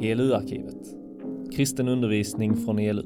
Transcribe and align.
ELU-arkivet. 0.00 0.86
Kristen 1.56 1.88
undervisning 1.88 2.56
från 2.56 2.78
ELU. 2.78 3.02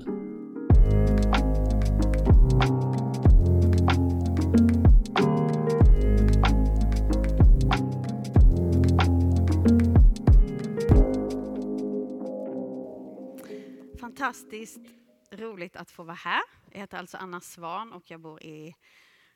Fantastiskt 14.01 14.81
roligt 15.31 15.77
att 15.77 15.91
få 15.91 16.03
vara 16.03 16.15
här. 16.15 16.43
Jag 16.73 16.81
heter 16.81 16.99
alltså 16.99 17.17
Anna 17.17 17.41
Svan 17.41 17.93
och 17.93 18.11
jag 18.11 18.21
bor 18.21 18.43
i 18.43 18.75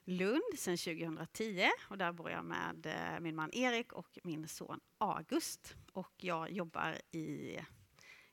Lund 0.05 0.59
sedan 0.59 0.77
2010 0.77 1.71
och 1.89 1.99
där 1.99 2.13
bor 2.13 2.31
jag 2.31 2.45
med 2.45 2.87
eh, 2.87 3.21
min 3.21 3.37
man 3.37 3.51
Erik 3.53 3.93
och 3.93 4.19
min 4.25 4.49
son 4.49 4.81
August. 4.99 5.75
Och 5.93 6.13
jag 6.17 6.51
jobbar 6.51 6.99
i 7.11 7.59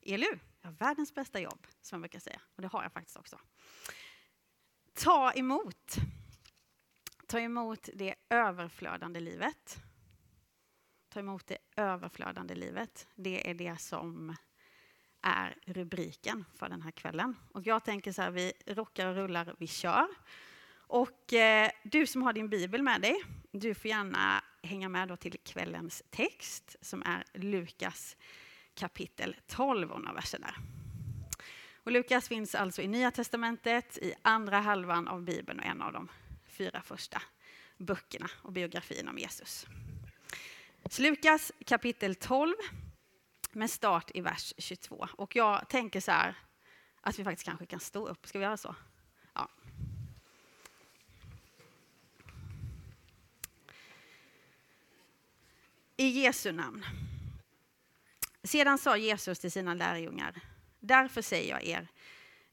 ELU. 0.01 0.39
Jag 0.61 0.69
har 0.69 0.75
världens 0.75 1.13
bästa 1.13 1.39
jobb, 1.39 1.67
som 1.81 1.95
jag 1.95 2.01
brukar 2.01 2.19
säga. 2.19 2.41
Och 2.55 2.61
det 2.61 2.67
har 2.67 2.83
jag 2.83 2.91
faktiskt 2.91 3.17
också. 3.17 3.39
Ta 4.93 5.31
emot. 5.31 5.95
Ta 7.27 7.39
emot 7.39 7.89
det 7.93 8.15
överflödande 8.29 9.19
livet. 9.19 9.77
Ta 11.09 11.19
emot 11.19 11.47
det 11.47 11.57
överflödande 11.75 12.55
livet. 12.55 13.07
Det 13.15 13.49
är 13.49 13.53
det 13.53 13.77
som 13.77 14.35
är 15.21 15.57
rubriken 15.65 16.45
för 16.55 16.69
den 16.69 16.81
här 16.81 16.91
kvällen. 16.91 17.35
Och 17.51 17.67
jag 17.67 17.83
tänker 17.83 18.11
så 18.11 18.21
här, 18.21 18.31
vi 18.31 18.53
rockar 18.65 19.07
och 19.07 19.15
rullar, 19.15 19.55
vi 19.59 19.67
kör. 19.67 20.07
Och 20.87 21.33
eh, 21.33 21.69
du 21.83 22.07
som 22.07 22.21
har 22.21 22.33
din 22.33 22.49
bibel 22.49 22.81
med 22.81 23.01
dig, 23.01 23.15
du 23.51 23.73
får 23.73 23.89
gärna 23.89 24.43
hänga 24.63 24.89
med 24.89 25.07
då 25.07 25.15
till 25.15 25.37
kvällens 25.43 26.03
text 26.09 26.75
som 26.81 27.03
är 27.03 27.23
Lukas 27.33 28.17
kapitel 28.73 29.35
12 29.47 29.91
och 29.91 30.01
några 30.01 30.13
verser 30.13 30.39
där. 30.39 30.55
Och 31.83 31.91
Lukas 31.91 32.27
finns 32.27 32.55
alltså 32.55 32.81
i 32.81 32.87
Nya 32.87 33.11
Testamentet, 33.11 33.97
i 33.97 34.13
andra 34.21 34.59
halvan 34.59 35.07
av 35.07 35.23
Bibeln 35.23 35.59
och 35.59 35.65
en 35.65 35.81
av 35.81 35.93
de 35.93 36.07
fyra 36.45 36.81
första 36.81 37.21
böckerna 37.77 38.29
och 38.41 38.51
biografin 38.51 39.07
om 39.07 39.17
Jesus. 39.17 39.67
Så 40.89 41.01
Lukas 41.01 41.51
kapitel 41.65 42.15
12 42.15 42.53
med 43.51 43.69
start 43.69 44.11
i 44.13 44.21
vers 44.21 44.53
22. 44.57 45.07
Och 45.11 45.35
jag 45.35 45.69
tänker 45.69 45.99
så 45.99 46.11
här 46.11 46.35
att 47.01 47.19
vi 47.19 47.23
faktiskt 47.23 47.45
kanske 47.45 47.65
kan 47.65 47.79
stå 47.79 48.07
upp. 48.07 48.27
Ska 48.27 48.39
vi 48.39 48.45
göra 48.45 48.57
så? 48.57 48.75
Ja. 49.33 49.49
I 55.99 56.07
Jesu 56.07 56.51
namn. 56.51 56.85
Sedan 58.43 58.77
sa 58.77 58.97
Jesus 58.97 59.39
till 59.39 59.51
sina 59.51 59.73
lärjungar, 59.73 60.41
därför 60.79 61.21
säger 61.21 61.49
jag 61.49 61.63
er, 61.63 61.87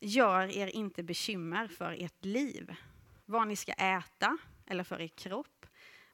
gör 0.01 0.57
er 0.57 0.67
inte 0.67 1.03
bekymmer 1.03 1.69
för 1.69 2.05
ert 2.05 2.25
liv, 2.25 2.75
vad 3.25 3.49
ni 3.49 3.57
ska 3.57 3.73
äta 3.73 4.39
eller 4.67 4.85
för 4.85 5.01
er 5.01 5.09
kropp, 5.09 5.67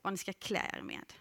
vad 0.03 0.12
ni 0.12 0.17
ska 0.17 0.33
klä 0.33 0.70
er 0.72 0.83
med. 0.83 1.12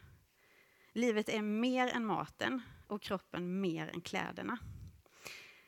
Livet 0.94 1.30
är 1.30 1.42
mer 1.42 1.88
än 1.88 2.06
maten 2.06 2.62
och 2.88 3.02
kroppen 3.02 3.62
mer 3.62 3.88
än 3.94 4.02
kläderna. 4.02 4.58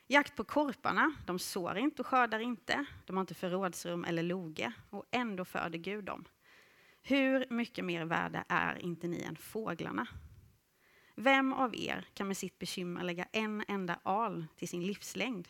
Jakt 0.08 0.36
på 0.36 0.44
korparna, 0.44 1.14
de 1.26 1.40
sår 1.40 1.78
inte 1.78 2.02
och 2.02 2.08
skördar 2.08 2.40
inte, 2.40 2.86
de 3.06 3.18
har 3.18 3.22
inte 3.22 3.34
förrådsrum 3.34 4.06
eller 4.06 4.24
loge 4.24 4.74
och 4.90 5.06
ändå 5.12 5.46
föder 5.46 5.80
Gud 5.80 6.04
dem. 6.04 6.26
Hur 7.02 7.46
mycket 7.50 7.86
mer 7.86 8.06
värda 8.06 8.46
är 8.48 8.76
inte 8.78 9.08
ni 9.08 9.22
än 9.22 9.36
fåglarna? 9.36 10.08
Vem 11.22 11.54
av 11.54 11.76
er 11.76 12.08
kan 12.14 12.28
med 12.28 12.38
sitt 12.38 12.60
bekymmer 12.60 13.04
lägga 13.04 13.26
en 13.32 13.64
enda 13.68 14.00
al 14.04 14.46
till 14.56 14.68
sin 14.68 14.86
livslängd? 14.88 15.48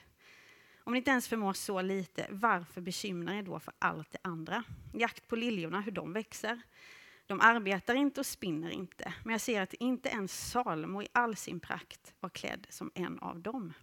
Om 0.83 0.93
ni 0.93 0.97
inte 0.97 1.11
ens 1.11 1.27
förmår 1.27 1.53
så 1.53 1.81
lite, 1.81 2.27
varför 2.29 2.81
bekymrar 2.81 3.33
er 3.33 3.43
då 3.43 3.59
för 3.59 3.73
allt 3.79 4.11
det 4.11 4.17
andra? 4.21 4.63
Jakt 4.93 5.27
på 5.27 5.35
liljorna, 5.35 5.81
hur 5.81 5.91
de 5.91 6.13
växer. 6.13 6.61
De 7.27 7.41
arbetar 7.41 7.95
inte 7.95 8.19
och 8.19 8.25
spinner 8.25 8.69
inte, 8.69 9.13
men 9.23 9.31
jag 9.31 9.41
ser 9.41 9.61
att 9.61 9.73
inte 9.73 10.09
ens 10.09 10.49
Salomo 10.51 11.01
i 11.01 11.07
all 11.11 11.35
sin 11.35 11.59
prakt 11.59 12.13
var 12.19 12.29
klädd 12.29 12.67
som 12.69 12.91
en 12.95 13.19
av 13.19 13.39
dem. 13.39 13.73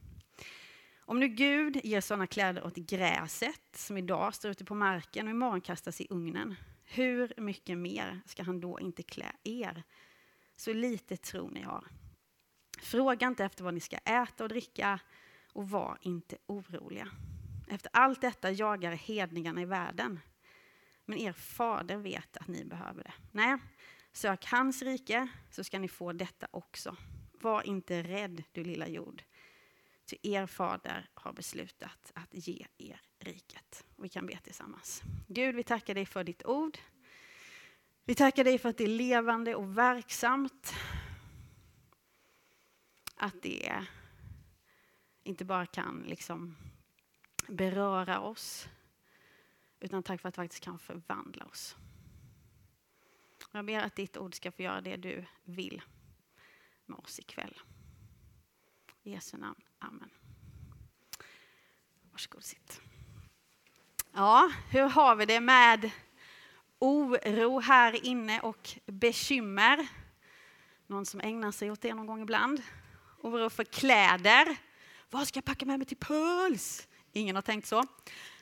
Om 0.98 1.20
nu 1.20 1.28
Gud 1.28 1.80
ger 1.84 2.00
sådana 2.00 2.26
kläder 2.26 2.66
åt 2.66 2.76
gräset 2.76 3.62
som 3.72 3.96
idag 3.96 4.34
står 4.34 4.50
ute 4.50 4.64
på 4.64 4.74
marken 4.74 5.26
och 5.26 5.30
imorgon 5.30 5.60
kastas 5.60 6.00
i 6.00 6.06
ugnen, 6.10 6.54
hur 6.84 7.32
mycket 7.36 7.78
mer 7.78 8.20
ska 8.26 8.42
han 8.42 8.60
då 8.60 8.80
inte 8.80 9.02
klä 9.02 9.32
er? 9.44 9.82
Så 10.58 10.72
lite 10.72 11.16
tro 11.16 11.48
ni 11.48 11.62
har. 11.62 11.84
Fråga 12.78 13.26
inte 13.26 13.44
efter 13.44 13.64
vad 13.64 13.74
ni 13.74 13.80
ska 13.80 13.96
äta 13.96 14.44
och 14.44 14.48
dricka 14.48 15.00
och 15.52 15.70
var 15.70 15.98
inte 16.00 16.36
oroliga. 16.46 17.08
Efter 17.68 17.90
allt 17.92 18.20
detta 18.20 18.50
jagar 18.50 18.92
hedningarna 18.92 19.62
i 19.62 19.64
världen. 19.64 20.20
Men 21.04 21.18
er 21.18 21.32
fader 21.32 21.96
vet 21.96 22.36
att 22.36 22.48
ni 22.48 22.64
behöver 22.64 23.02
det. 23.02 23.12
Nej, 23.32 23.58
sök 24.12 24.44
hans 24.46 24.82
rike 24.82 25.28
så 25.50 25.64
ska 25.64 25.78
ni 25.78 25.88
få 25.88 26.12
detta 26.12 26.48
också. 26.50 26.96
Var 27.32 27.66
inte 27.66 28.02
rädd, 28.02 28.44
du 28.52 28.64
lilla 28.64 28.88
jord. 28.88 29.22
Ty 30.06 30.16
er 30.22 30.46
fader 30.46 31.10
har 31.14 31.32
beslutat 31.32 32.12
att 32.14 32.28
ge 32.30 32.66
er 32.78 33.00
riket. 33.18 33.84
Vi 33.96 34.08
kan 34.08 34.26
be 34.26 34.38
tillsammans. 34.38 35.02
Gud, 35.28 35.54
vi 35.54 35.62
tackar 35.62 35.94
dig 35.94 36.06
för 36.06 36.24
ditt 36.24 36.46
ord. 36.46 36.78
Vi 38.08 38.14
tackar 38.14 38.44
dig 38.44 38.58
för 38.58 38.68
att 38.68 38.76
det 38.76 38.84
är 38.84 38.88
levande 38.88 39.54
och 39.54 39.78
verksamt. 39.78 40.74
Att 43.16 43.42
det 43.42 43.86
inte 45.22 45.44
bara 45.44 45.66
kan 45.66 46.04
liksom 46.06 46.56
beröra 47.48 48.20
oss, 48.20 48.68
utan 49.80 50.02
tack 50.02 50.20
för 50.20 50.28
att 50.28 50.34
det 50.34 50.42
faktiskt 50.42 50.64
kan 50.64 50.78
förvandla 50.78 51.44
oss. 51.44 51.76
Jag 53.52 53.64
ber 53.64 53.80
att 53.80 53.96
ditt 53.96 54.16
ord 54.16 54.34
ska 54.34 54.52
få 54.52 54.62
göra 54.62 54.80
det 54.80 54.96
du 54.96 55.24
vill 55.44 55.82
med 56.86 56.98
oss 56.98 57.18
ikväll. 57.18 57.58
I 59.02 59.10
Jesu 59.10 59.36
namn. 59.36 59.62
Amen. 59.78 60.10
Varsågod 62.10 62.44
sitt. 62.44 62.80
Ja, 64.12 64.52
hur 64.70 64.88
har 64.88 65.16
vi 65.16 65.26
det 65.26 65.40
med 65.40 65.90
oro 66.78 67.60
här 67.60 68.06
inne 68.06 68.40
och 68.40 68.70
bekymmer? 68.86 69.88
Någon 70.86 71.06
som 71.06 71.20
ägnar 71.20 71.52
sig 71.52 71.70
åt 71.70 71.80
det 71.80 71.94
någon 71.94 72.06
gång 72.06 72.22
ibland? 72.22 72.62
Oro 73.20 73.50
för 73.50 73.64
kläder. 73.64 74.56
Vad 75.10 75.28
ska 75.28 75.36
jag 75.36 75.44
packa 75.44 75.66
med 75.66 75.78
mig 75.78 75.86
till 75.86 75.96
puls? 75.96 76.88
Ingen 77.12 77.34
har 77.34 77.42
tänkt 77.42 77.66
så. 77.66 77.84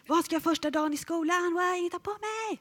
Vad 0.06 0.24
ska 0.24 0.34
jag 0.34 0.42
första 0.42 0.70
dagen 0.70 0.92
i 0.92 0.96
skolan? 0.96 1.54
Vad 1.54 1.64
har 1.64 1.70
jag 1.70 1.78
inget 1.78 2.02
på 2.02 2.10
mig? 2.10 2.60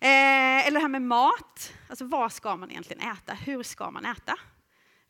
Eh, 0.00 0.66
eller 0.66 0.72
det 0.72 0.80
här 0.80 0.88
med 0.88 1.02
mat. 1.02 1.72
Alltså 1.88 2.04
vad 2.04 2.32
ska 2.32 2.56
man 2.56 2.70
egentligen 2.70 3.12
äta? 3.12 3.34
Hur 3.34 3.62
ska 3.62 3.90
man 3.90 4.04
äta? 4.04 4.38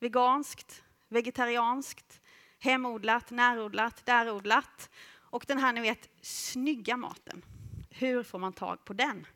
Veganskt, 0.00 0.82
vegetarianskt, 1.08 2.20
hemodlat, 2.58 3.30
närodlat, 3.30 4.06
därodlat. 4.06 4.90
Och 5.30 5.44
den 5.48 5.58
här 5.58 5.72
ni 5.72 5.80
vet 5.80 6.08
snygga 6.22 6.96
maten. 6.96 7.44
Hur 7.90 8.22
får 8.22 8.38
man 8.38 8.52
tag 8.52 8.84
på 8.84 8.92
den? 8.92 9.26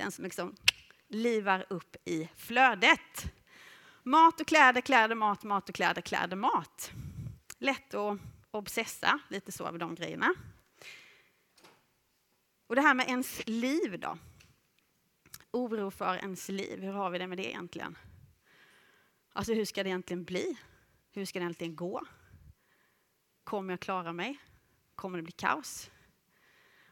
Den 0.00 0.12
som 0.12 0.24
liksom 0.24 0.56
livar 1.08 1.66
upp 1.68 1.96
i 2.04 2.28
flödet. 2.36 3.32
Mat 4.02 4.40
och 4.40 4.46
kläder, 4.46 4.80
kläder, 4.80 5.14
mat, 5.14 5.44
mat 5.44 5.68
och 5.68 5.74
kläder, 5.74 6.02
kläder, 6.02 6.36
mat. 6.36 6.92
Lätt 7.58 7.94
att 7.94 8.18
obsessa 8.50 9.18
lite 9.28 9.52
så 9.52 9.66
över 9.66 9.78
de 9.78 9.94
grejerna. 9.94 10.34
Och 12.66 12.76
det 12.76 12.82
här 12.82 12.94
med 12.94 13.08
ens 13.08 13.46
liv 13.46 14.00
då? 14.00 14.18
Oro 15.50 15.90
för 15.90 16.16
ens 16.16 16.48
liv, 16.48 16.82
hur 16.82 16.92
har 16.92 17.10
vi 17.10 17.18
det 17.18 17.26
med 17.26 17.38
det 17.38 17.50
egentligen? 17.50 17.98
Alltså 19.32 19.54
hur 19.54 19.64
ska 19.64 19.82
det 19.82 19.88
egentligen 19.88 20.24
bli? 20.24 20.58
Hur 21.12 21.24
ska 21.24 21.38
det 21.38 21.42
egentligen 21.42 21.76
gå? 21.76 22.06
Kommer 23.44 23.72
jag 23.72 23.80
klara 23.80 24.12
mig? 24.12 24.38
Kommer 24.94 25.18
det 25.18 25.22
bli 25.22 25.32
kaos? 25.32 25.90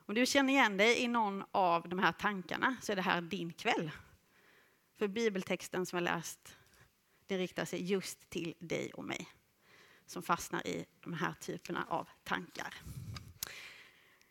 Om 0.08 0.14
du 0.14 0.26
känner 0.26 0.52
igen 0.52 0.76
dig 0.76 0.98
i 0.98 1.08
någon 1.08 1.44
av 1.52 1.88
de 1.88 1.98
här 1.98 2.12
tankarna 2.12 2.76
så 2.82 2.92
är 2.92 2.96
det 2.96 3.02
här 3.02 3.20
din 3.20 3.52
kväll. 3.52 3.90
För 4.98 5.08
bibeltexten 5.08 5.86
som 5.86 5.96
jag 5.96 6.04
läst, 6.04 6.56
den 7.26 7.38
riktar 7.38 7.64
sig 7.64 7.82
just 7.82 8.30
till 8.30 8.54
dig 8.58 8.92
och 8.92 9.04
mig 9.04 9.28
som 10.06 10.22
fastnar 10.22 10.66
i 10.66 10.86
de 11.00 11.12
här 11.12 11.34
typerna 11.40 11.86
av 11.88 12.08
tankar. 12.24 12.74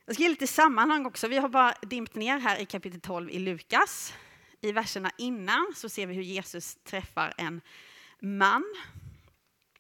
Jag 0.05 0.15
ska 0.15 0.23
ge 0.23 0.29
lite 0.29 0.47
sammanhang 0.47 1.05
också. 1.05 1.27
Vi 1.27 1.37
har 1.37 1.49
bara 1.49 1.73
dimpt 1.81 2.15
ner 2.15 2.37
här 2.37 2.59
i 2.59 2.65
kapitel 2.65 3.01
12 3.01 3.29
i 3.29 3.39
Lukas. 3.39 4.13
I 4.61 4.71
verserna 4.71 5.11
innan 5.17 5.73
så 5.75 5.89
ser 5.89 6.07
vi 6.07 6.13
hur 6.13 6.23
Jesus 6.23 6.75
träffar 6.83 7.33
en 7.37 7.61
man. 8.19 8.75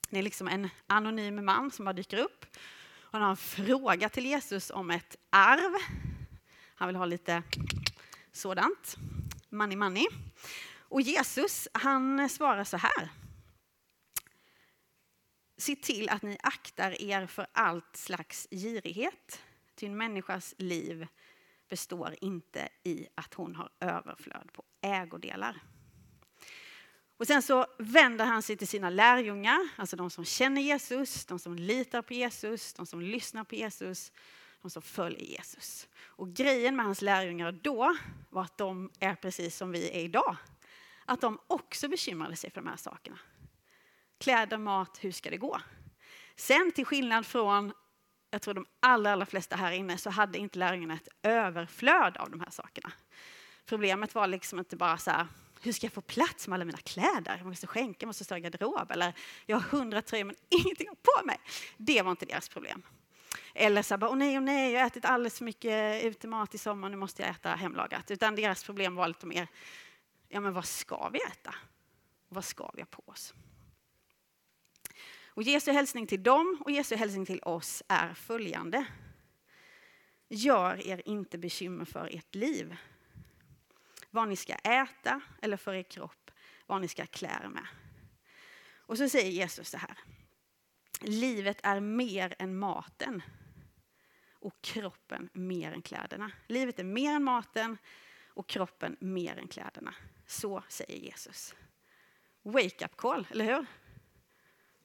Det 0.09 0.19
är 0.19 0.23
liksom 0.23 0.47
en 0.47 0.69
anonym 0.87 1.45
man 1.45 1.71
som 1.71 1.85
bara 1.85 1.93
dyker 1.93 2.17
upp. 2.17 2.45
Han 3.11 3.21
har 3.21 3.29
en 3.29 3.37
fråga 3.37 4.09
till 4.09 4.25
Jesus 4.25 4.69
om 4.69 4.91
ett 4.91 5.15
arv. 5.29 5.73
Han 6.75 6.87
vill 6.87 6.95
ha 6.95 7.05
lite 7.05 7.43
sådant. 8.31 8.97
Money, 9.49 9.77
money. 9.77 10.05
Och 10.79 11.01
Jesus, 11.01 11.67
han 11.73 12.29
svarar 12.29 12.63
så 12.63 12.77
här. 12.77 13.09
Se 15.57 15.75
till 15.75 16.09
att 16.09 16.21
ni 16.21 16.37
aktar 16.43 17.01
er 17.01 17.27
för 17.27 17.47
allt 17.51 17.95
slags 17.95 18.47
girighet. 18.51 19.41
Ty 19.75 19.85
en 19.85 19.97
människas 19.97 20.55
liv 20.57 21.07
består 21.69 22.15
inte 22.21 22.69
i 22.83 23.07
att 23.15 23.33
hon 23.33 23.55
har 23.55 23.69
överflöd 23.79 24.49
på 24.53 24.63
ägodelar. 24.81 25.61
Och 27.17 27.27
sen 27.27 27.41
så 27.41 27.65
vänder 27.77 28.25
han 28.25 28.41
sig 28.41 28.57
till 28.57 28.67
sina 28.67 28.89
lärjungar, 28.89 29.59
alltså 29.75 29.95
de 29.95 30.09
som 30.09 30.25
känner 30.25 30.61
Jesus, 30.61 31.25
de 31.25 31.39
som 31.39 31.55
litar 31.55 32.01
på 32.01 32.13
Jesus, 32.13 32.73
de 32.73 32.85
som 32.85 33.01
lyssnar 33.01 33.43
på 33.43 33.55
Jesus, 33.55 34.11
de 34.61 34.69
som 34.69 34.81
följer 34.81 35.25
Jesus. 35.25 35.87
Och 36.05 36.33
grejen 36.33 36.75
med 36.75 36.85
hans 36.85 37.01
lärjungar 37.01 37.51
då 37.51 37.97
var 38.29 38.41
att 38.41 38.57
de 38.57 38.91
är 38.99 39.15
precis 39.15 39.57
som 39.57 39.71
vi 39.71 39.89
är 39.89 39.99
idag. 39.99 40.35
Att 41.05 41.21
de 41.21 41.39
också 41.47 41.87
bekymrade 41.87 42.35
sig 42.35 42.51
för 42.51 42.61
de 42.61 42.67
här 42.67 42.77
sakerna. 42.77 43.19
Kläder, 44.17 44.57
mat, 44.57 44.97
hur 45.01 45.11
ska 45.11 45.29
det 45.29 45.37
gå? 45.37 45.61
Sen 46.35 46.71
till 46.71 46.85
skillnad 46.85 47.25
från, 47.25 47.73
jag 48.31 48.41
tror 48.41 48.53
de 48.53 48.65
allra, 48.79 49.11
allra 49.11 49.25
flesta 49.25 49.55
här 49.55 49.71
inne, 49.71 49.97
så 49.97 50.09
hade 50.09 50.37
inte 50.37 50.59
lärjungarna 50.59 50.93
ett 50.93 51.07
överflöd 51.23 52.17
av 52.17 52.31
de 52.31 52.39
här 52.39 52.49
sakerna. 52.49 52.91
Problemet 53.65 54.15
var 54.15 54.27
liksom 54.27 54.59
inte 54.59 54.75
bara 54.75 54.97
så 54.97 55.11
här, 55.11 55.27
hur 55.67 55.73
ska 55.73 55.85
jag 55.85 55.93
få 55.93 56.01
plats 56.01 56.47
med 56.47 56.55
alla 56.55 56.65
mina 56.65 56.77
kläder? 56.77 57.37
Jag 57.37 57.47
måste 57.47 57.67
skänka, 57.67 57.97
jag 57.99 58.07
måste 58.07 58.23
stå 58.23 58.37
i 58.37 58.39
garderob. 58.39 58.91
Eller 58.91 59.13
jag 59.45 59.57
har 59.57 59.77
hundra 59.77 60.01
tröjor 60.01 60.25
men 60.25 60.35
ingenting 60.49 60.87
på 60.87 61.25
mig. 61.25 61.37
Det 61.77 62.01
var 62.01 62.11
inte 62.11 62.25
deras 62.25 62.49
problem. 62.49 62.81
Eller 63.53 63.81
så 63.81 63.97
bara, 63.97 64.11
åh 64.11 64.17
nej, 64.17 64.37
åh 64.37 64.43
nej, 64.43 64.73
jag 64.73 64.79
har 64.79 64.87
ätit 64.87 65.05
alldeles 65.05 65.37
för 65.37 65.45
mycket 65.45 66.03
utemat 66.03 66.55
i 66.55 66.57
sommar, 66.57 66.89
nu 66.89 66.97
måste 66.97 67.21
jag 67.21 67.31
äta 67.31 67.55
hemlagat. 67.55 68.11
Utan 68.11 68.35
deras 68.35 68.63
problem 68.63 68.95
var 68.95 69.07
lite 69.07 69.25
mer, 69.25 69.47
ja 70.29 70.39
men 70.39 70.53
vad 70.53 70.65
ska 70.65 71.09
vi 71.09 71.19
äta? 71.19 71.55
Vad 72.29 72.45
ska 72.45 72.71
vi 72.73 72.81
ha 72.81 72.87
på 72.91 73.03
oss? 73.05 73.33
Och 75.27 75.43
Jesu 75.43 75.71
hälsning 75.71 76.07
till 76.07 76.23
dem 76.23 76.61
och 76.65 76.71
Jesu 76.71 76.95
hälsning 76.95 77.25
till 77.25 77.39
oss 77.43 77.83
är 77.87 78.13
följande. 78.13 78.85
Gör 80.29 80.87
er 80.87 81.01
inte 81.05 81.37
bekymmer 81.37 81.85
för 81.85 82.09
ert 82.15 82.35
liv. 82.35 82.77
Vad 84.17 84.27
ni 84.27 84.35
ska 84.35 84.53
äta 84.53 85.21
eller 85.41 85.57
för 85.57 85.73
er 85.73 85.83
kropp, 85.83 86.31
vad 86.65 86.81
ni 86.81 86.87
ska 86.87 87.05
klä 87.05 87.39
er 87.43 87.47
med. 87.47 87.67
Och 88.75 88.97
så 88.97 89.09
säger 89.09 89.31
Jesus 89.31 89.69
så 89.69 89.77
här. 89.77 89.97
Livet 91.01 91.59
är 91.63 91.79
mer 91.79 92.35
än 92.39 92.57
maten 92.57 93.21
och 94.31 94.61
kroppen 94.61 95.29
mer 95.33 95.71
än 95.71 95.81
kläderna. 95.81 96.31
Livet 96.47 96.79
är 96.79 96.83
mer 96.83 97.13
än 97.13 97.23
maten 97.23 97.77
och 98.27 98.47
kroppen 98.47 98.97
mer 98.99 99.37
än 99.37 99.47
kläderna. 99.47 99.95
Så 100.27 100.63
säger 100.69 100.97
Jesus. 100.97 101.55
Wake 102.41 102.85
up 102.85 102.97
call, 102.97 103.27
eller 103.31 103.45
hur? 103.45 103.65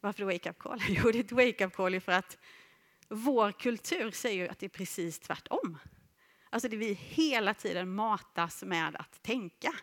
Varför 0.01 0.25
wake 0.25 0.51
up 0.51 0.59
call? 0.59 0.81
Jo, 0.89 1.11
det 1.11 1.19
är 1.19 1.25
ett 1.25 1.33
wake 1.33 1.67
up 1.67 1.73
call 1.73 2.01
för 2.01 2.13
att 2.13 2.39
vår 3.09 3.53
kultur 3.53 4.11
säger 4.11 4.49
att 4.49 4.59
det 4.59 4.67
är 4.67 4.71
precis 4.71 5.19
tvärtom. 5.19 5.79
Alltså 6.53 6.69
det 6.69 6.77
vi 6.77 6.93
hela 6.93 7.55
tiden 7.55 7.95
matas 7.95 8.63
med 8.63 8.97
att 8.97 9.23
tänka. 9.23 9.75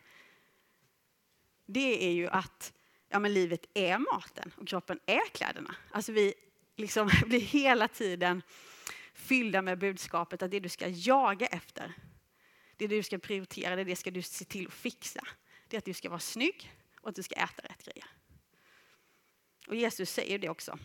Det 1.65 2.05
är 2.07 2.11
ju 2.11 2.27
att 2.27 2.73
ja, 3.09 3.19
men 3.19 3.33
livet 3.33 3.65
är 3.73 3.97
maten 3.97 4.51
och 4.57 4.67
kroppen 4.67 4.99
är 5.05 5.29
kläderna. 5.29 5.75
Alltså 5.91 6.11
vi 6.11 6.33
liksom 6.75 7.09
blir 7.25 7.39
hela 7.39 7.87
tiden 7.87 8.41
fyllda 9.13 9.61
med 9.61 9.79
budskapet 9.79 10.41
att 10.41 10.51
det 10.51 10.59
du 10.59 10.69
ska 10.69 10.87
jaga 10.87 11.47
efter, 11.47 11.93
det 12.77 12.87
du 12.87 13.03
ska 13.03 13.17
prioritera, 13.17 13.75
det, 13.75 13.83
det 13.83 13.95
ska 13.95 14.11
du 14.11 14.21
se 14.21 14.45
till 14.45 14.67
att 14.67 14.73
fixa. 14.73 15.27
Det 15.67 15.75
är 15.75 15.77
att 15.77 15.85
du 15.85 15.93
ska 15.93 16.09
vara 16.09 16.19
snygg 16.19 16.73
och 17.01 17.09
att 17.09 17.15
du 17.15 17.23
ska 17.23 17.35
äta 17.35 17.61
rätt 17.61 17.83
grejer. 17.83 18.05
Och 19.67 19.75
Jesus 19.75 20.09
säger 20.09 20.39
det 20.39 20.49
också, 20.49 20.79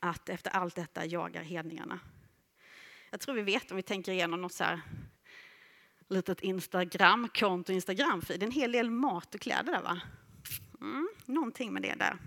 att 0.00 0.28
efter 0.28 0.50
allt 0.50 0.74
detta 0.74 1.06
jagar 1.06 1.42
hedningarna. 1.42 2.00
Jag 3.10 3.20
tror 3.20 3.34
vi 3.34 3.42
vet 3.42 3.70
om 3.70 3.76
vi 3.76 3.82
tänker 3.82 4.12
igenom 4.12 4.42
något 4.42 4.52
så 4.52 4.64
här 4.64 4.80
litet 6.08 6.40
Instagram-konto, 6.40 7.72
Instagram-feed, 7.72 8.44
en 8.44 8.50
hel 8.50 8.72
del 8.72 8.90
mat 8.90 9.34
och 9.34 9.40
kläder 9.40 9.72
där 9.72 9.82
va? 9.82 10.00
Mm, 10.80 11.08
någonting 11.26 11.72
med 11.72 11.82
det 11.82 11.94
där. 11.94 12.18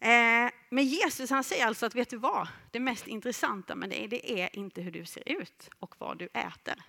Eh, 0.00 0.50
men 0.70 0.84
Jesus 0.84 1.30
han 1.30 1.44
säger 1.44 1.66
alltså 1.66 1.86
att 1.86 1.94
vet 1.94 2.10
du 2.10 2.16
vad? 2.16 2.48
Det 2.70 2.80
mest 2.80 3.06
intressanta 3.06 3.74
med 3.74 3.90
dig 3.90 4.08
det 4.08 4.40
är 4.40 4.56
inte 4.56 4.80
hur 4.80 4.90
du 4.90 5.04
ser 5.04 5.22
ut 5.26 5.70
och 5.78 5.94
vad 5.98 6.18
du 6.18 6.24
äter. 6.24 6.82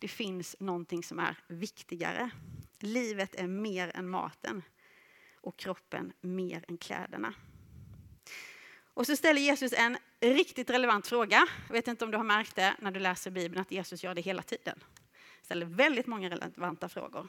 Det 0.00 0.08
finns 0.08 0.56
någonting 0.60 1.02
som 1.02 1.18
är 1.18 1.38
viktigare. 1.48 2.30
Livet 2.78 3.34
är 3.34 3.46
mer 3.46 3.96
än 3.96 4.08
maten 4.08 4.62
och 5.40 5.56
kroppen 5.56 6.12
mer 6.20 6.64
än 6.68 6.78
kläderna. 6.78 7.34
Och 8.94 9.06
så 9.06 9.16
ställer 9.16 9.40
Jesus 9.40 9.72
en 9.72 9.98
riktigt 10.20 10.70
relevant 10.70 11.06
fråga. 11.06 11.46
Jag 11.68 11.74
vet 11.74 11.88
inte 11.88 12.04
om 12.04 12.10
du 12.10 12.16
har 12.16 12.24
märkt 12.24 12.56
det 12.56 12.74
när 12.78 12.90
du 12.90 13.00
läser 13.00 13.30
Bibeln 13.30 13.60
att 13.60 13.70
Jesus 13.70 14.04
gör 14.04 14.14
det 14.14 14.20
hela 14.20 14.42
tiden. 14.42 14.84
Ställer 15.42 15.66
väldigt 15.66 16.06
många 16.06 16.30
relevanta 16.30 16.88
frågor. 16.88 17.26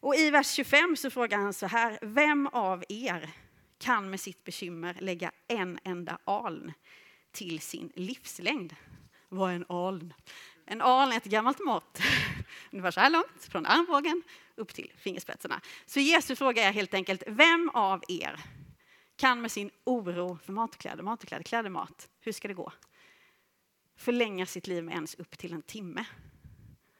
Och 0.00 0.14
i 0.14 0.30
vers 0.30 0.50
25 0.50 0.96
så 0.96 1.10
frågar 1.10 1.38
han 1.38 1.52
så 1.52 1.66
här, 1.66 1.98
vem 2.02 2.46
av 2.46 2.84
er 2.88 3.30
kan 3.78 4.10
med 4.10 4.20
sitt 4.20 4.44
bekymmer 4.44 4.96
lägga 5.00 5.32
en 5.48 5.78
enda 5.84 6.18
aln 6.24 6.72
till 7.32 7.60
sin 7.60 7.92
livslängd? 7.94 8.74
Vad 9.28 9.50
är 9.50 9.54
en 9.54 9.66
aln? 9.68 10.14
En 10.66 10.80
aln 10.80 11.12
är 11.12 11.16
ett 11.16 11.24
gammalt 11.24 11.64
mått, 11.64 11.98
ungefär 12.70 12.90
så 12.90 13.00
här 13.00 13.10
långt, 13.10 13.44
från 13.50 13.66
armbågen 13.66 14.22
upp 14.54 14.74
till 14.74 14.92
fingerspetsarna. 14.96 15.60
Så 15.86 16.00
Jesu 16.00 16.36
fråga 16.36 16.62
är 16.62 16.72
helt 16.72 16.94
enkelt, 16.94 17.22
vem 17.26 17.70
av 17.74 18.02
er 18.08 18.40
kan 19.22 19.40
med 19.40 19.52
sin 19.52 19.70
oro 19.84 20.38
för 20.44 20.52
mat 20.52 20.74
och 20.74 20.80
kläder, 20.80 21.02
mat 21.02 21.22
och 21.22 21.28
kläder, 21.28 21.44
kläder, 21.44 21.70
mat, 21.70 22.08
hur 22.20 22.32
ska 22.32 22.48
det 22.48 22.54
gå? 22.54 22.72
Förlänga 23.96 24.46
sitt 24.46 24.66
liv 24.66 24.84
med 24.84 24.94
ens 24.94 25.14
upp 25.14 25.38
till 25.38 25.52
en 25.52 25.62
timme. 25.62 26.04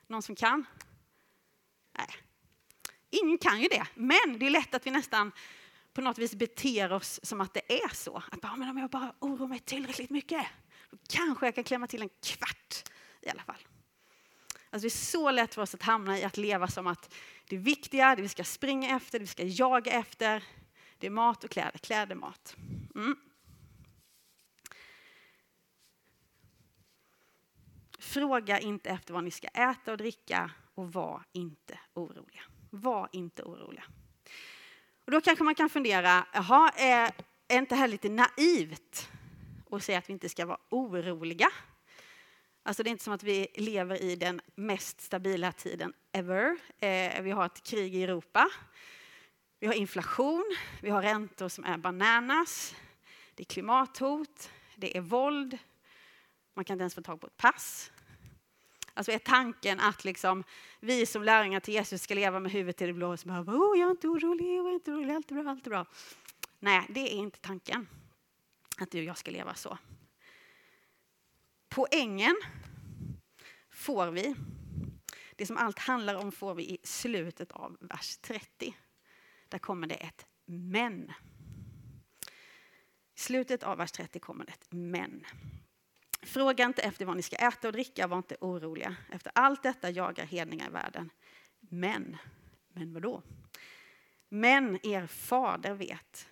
Någon 0.07 0.23
som 0.23 0.35
kan? 0.35 0.65
Nej. 1.99 2.07
Ingen 3.11 3.39
kan 3.39 3.61
ju 3.61 3.69
det, 3.69 3.87
men 3.95 4.39
det 4.39 4.47
är 4.47 4.51
lätt 4.51 4.75
att 4.75 4.87
vi 4.87 4.91
nästan 4.91 5.33
på 5.93 6.01
något 6.01 6.19
vis 6.19 6.35
beter 6.35 6.93
oss 6.93 7.21
som 7.23 7.41
att 7.41 7.55
det 7.55 7.83
är 7.83 7.95
så. 7.95 8.23
Att 8.31 8.41
bara, 8.41 8.57
men 8.57 8.69
om 8.69 8.79
jag 8.79 8.91
bara 8.91 9.15
oroar 9.19 9.49
mig 9.49 9.59
tillräckligt 9.59 10.11
mycket, 10.11 10.47
då 10.91 10.97
kanske 11.09 11.47
jag 11.47 11.55
kan 11.55 11.65
klämma 11.65 11.87
till 11.87 12.03
en 12.03 12.11
kvart 12.23 12.85
i 13.21 13.29
alla 13.29 13.43
fall. 13.43 13.67
Alltså 14.71 14.85
det 14.85 14.89
är 14.89 14.91
så 14.91 15.31
lätt 15.31 15.55
för 15.55 15.63
oss 15.63 15.75
att 15.75 15.83
hamna 15.83 16.19
i 16.19 16.25
att 16.25 16.37
leva 16.37 16.69
som 16.69 16.87
att 16.87 17.15
det 17.49 17.57
viktiga, 17.57 18.17
det 18.17 18.23
vi 18.23 18.29
ska 18.29 18.45
springa 18.45 18.97
efter, 18.97 19.19
det 19.19 19.23
vi 19.23 19.27
ska 19.27 19.45
jaga 19.45 19.93
efter, 19.93 20.45
det 21.03 21.07
är 21.07 21.11
mat 21.11 21.45
och 21.45 21.51
kläder, 21.51 21.79
kläder, 21.79 22.15
mat. 22.15 22.57
Mm. 22.95 23.17
Fråga 27.99 28.61
inte 28.61 28.91
efter 28.91 29.15
vad 29.15 29.25
ni 29.25 29.31
ska 29.31 29.49
äta 29.49 29.93
och 29.93 29.99
dricka 29.99 30.51
och 30.75 30.93
var 30.93 31.23
inte 31.33 31.79
oroliga. 31.95 32.43
Var 32.71 33.09
inte 33.13 33.43
oroliga. 33.43 33.85
Och 35.05 35.13
då 35.13 35.21
kanske 35.21 35.45
man 35.45 35.55
kan 35.55 35.71
fundera, 35.71 36.27
jaha, 36.33 36.71
är, 36.77 37.13
är 37.49 37.59
inte 37.59 37.75
det 37.75 37.79
här 37.79 37.89
lite 37.89 38.09
naivt 38.09 39.11
att 39.71 39.85
säga 39.85 39.99
att 39.99 40.09
vi 40.09 40.13
inte 40.13 40.29
ska 40.29 40.47
vara 40.47 40.61
oroliga? 40.69 41.49
Alltså 42.63 42.83
det 42.83 42.89
är 42.89 42.93
inte 42.93 43.05
som 43.05 43.13
att 43.13 43.23
vi 43.23 43.47
lever 43.55 44.03
i 44.03 44.17
den 44.17 44.41
mest 44.55 45.01
stabila 45.01 45.53
tiden 45.53 45.93
ever. 46.13 46.59
Eh, 46.79 47.23
vi 47.23 47.31
har 47.31 47.47
ett 47.47 47.63
krig 47.63 47.95
i 47.95 48.03
Europa. 48.03 48.51
Vi 49.63 49.69
har 49.69 49.75
inflation, 49.75 50.57
vi 50.81 50.91
har 50.91 51.03
räntor 51.03 51.49
som 51.49 51.65
är 51.65 51.79
bananas. 51.79 52.75
Det 53.35 53.43
är 53.43 53.45
klimathot, 53.45 54.51
det 54.77 54.97
är 54.97 55.01
våld. 55.01 55.59
Man 56.55 56.65
kan 56.65 56.75
inte 56.75 56.83
ens 56.83 56.95
få 56.95 57.03
tag 57.03 57.21
på 57.21 57.27
ett 57.27 57.37
pass. 57.37 57.93
Alltså 58.95 59.13
är 59.13 59.19
tanken 59.19 59.81
att 59.81 60.05
liksom, 60.05 60.45
vi 60.81 61.07
som 61.07 61.23
lärjungar 61.23 61.61
till 61.61 61.75
Jesus 61.75 62.03
ska 62.03 62.15
leva 62.15 62.41
med 62.41 62.53
huvudet 62.53 62.83
i 62.83 62.87
det 62.87 62.93
blå 62.93 63.13
och 63.13 63.19
bara, 63.25 63.41
oh, 63.41 63.79
jag 63.79 63.87
är 63.87 63.91
inte 63.91 64.09
orolig, 64.09 64.59
jag 64.59 64.69
är 64.69 64.73
inte 64.73 64.91
orolig, 64.91 65.15
allt 65.15 65.31
är 65.31 65.35
bra, 65.35 65.51
allt 65.51 65.67
är 65.67 65.71
bra. 65.71 65.87
Nej, 66.59 66.87
det 66.89 67.01
är 67.01 67.17
inte 67.17 67.39
tanken. 67.41 67.89
Att 68.79 68.91
du 68.91 68.99
och 68.99 69.05
jag 69.05 69.19
ska 69.19 69.31
leva 69.31 69.55
så. 69.55 69.79
Poängen 71.69 72.37
får 73.71 74.11
vi, 74.11 74.35
det 75.37 75.47
som 75.47 75.57
allt 75.57 75.79
handlar 75.79 76.15
om 76.15 76.33
får 76.33 76.55
vi 76.55 76.63
i 76.63 76.79
slutet 76.83 77.53
av 77.53 77.77
vers 77.81 78.17
30. 78.17 78.75
Där 79.53 79.59
kommer 79.59 79.87
det 79.87 79.95
ett 79.95 80.27
men. 80.45 81.13
I 83.15 83.19
slutet 83.19 83.63
av 83.63 83.79
vers 83.79 83.93
30 83.93 84.19
kommer 84.19 84.45
det 84.45 84.53
ett 84.53 84.67
men. 84.71 85.25
Fråga 86.23 86.65
inte 86.65 86.83
efter 86.83 87.05
vad 87.05 87.17
ni 87.17 87.23
ska 87.23 87.37
äta 87.37 87.69
och 87.69 87.73
dricka, 87.73 88.07
var 88.07 88.17
inte 88.17 88.37
oroliga. 88.41 88.97
Efter 89.11 89.33
allt 89.35 89.63
detta 89.63 89.91
jagar 89.91 90.27
hedningar 90.27 90.69
i 90.69 90.71
världen. 90.71 91.11
Men, 91.61 92.17
men 92.69 92.93
vad 92.93 93.03
då? 93.03 93.23
Men 94.29 94.87
er 94.87 95.07
fader 95.07 95.75
vet 95.75 96.29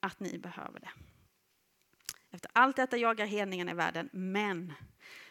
att 0.00 0.20
ni 0.20 0.38
behöver 0.38 0.80
det. 0.80 0.90
Efter 2.30 2.50
allt 2.54 2.76
detta 2.76 2.96
jagar 2.96 3.26
hedningarna 3.26 3.70
i 3.70 3.74
världen, 3.74 4.08
men, 4.12 4.72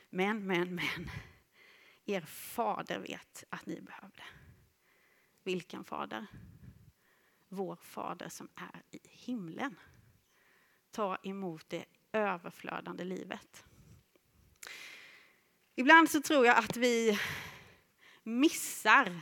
men, 0.10 0.48
men, 0.48 0.76
men. 0.76 1.10
Er 2.06 2.22
fader 2.22 3.00
vet 3.00 3.44
att 3.50 3.66
ni 3.66 3.82
behöver 3.82 4.16
det. 4.16 4.42
Vilken 5.44 5.84
fader? 5.84 6.28
Vår 7.54 7.76
fader 7.76 8.30
som 8.30 8.50
är 8.56 8.82
i 8.92 9.00
himlen. 9.04 9.76
ta 10.92 11.18
emot 11.24 11.70
det 11.70 11.86
överflödande 12.12 13.04
livet. 13.04 13.64
Ibland 15.76 16.10
så 16.10 16.22
tror 16.22 16.46
jag 16.46 16.58
att 16.58 16.78
vi 16.78 17.20
missar 18.24 19.22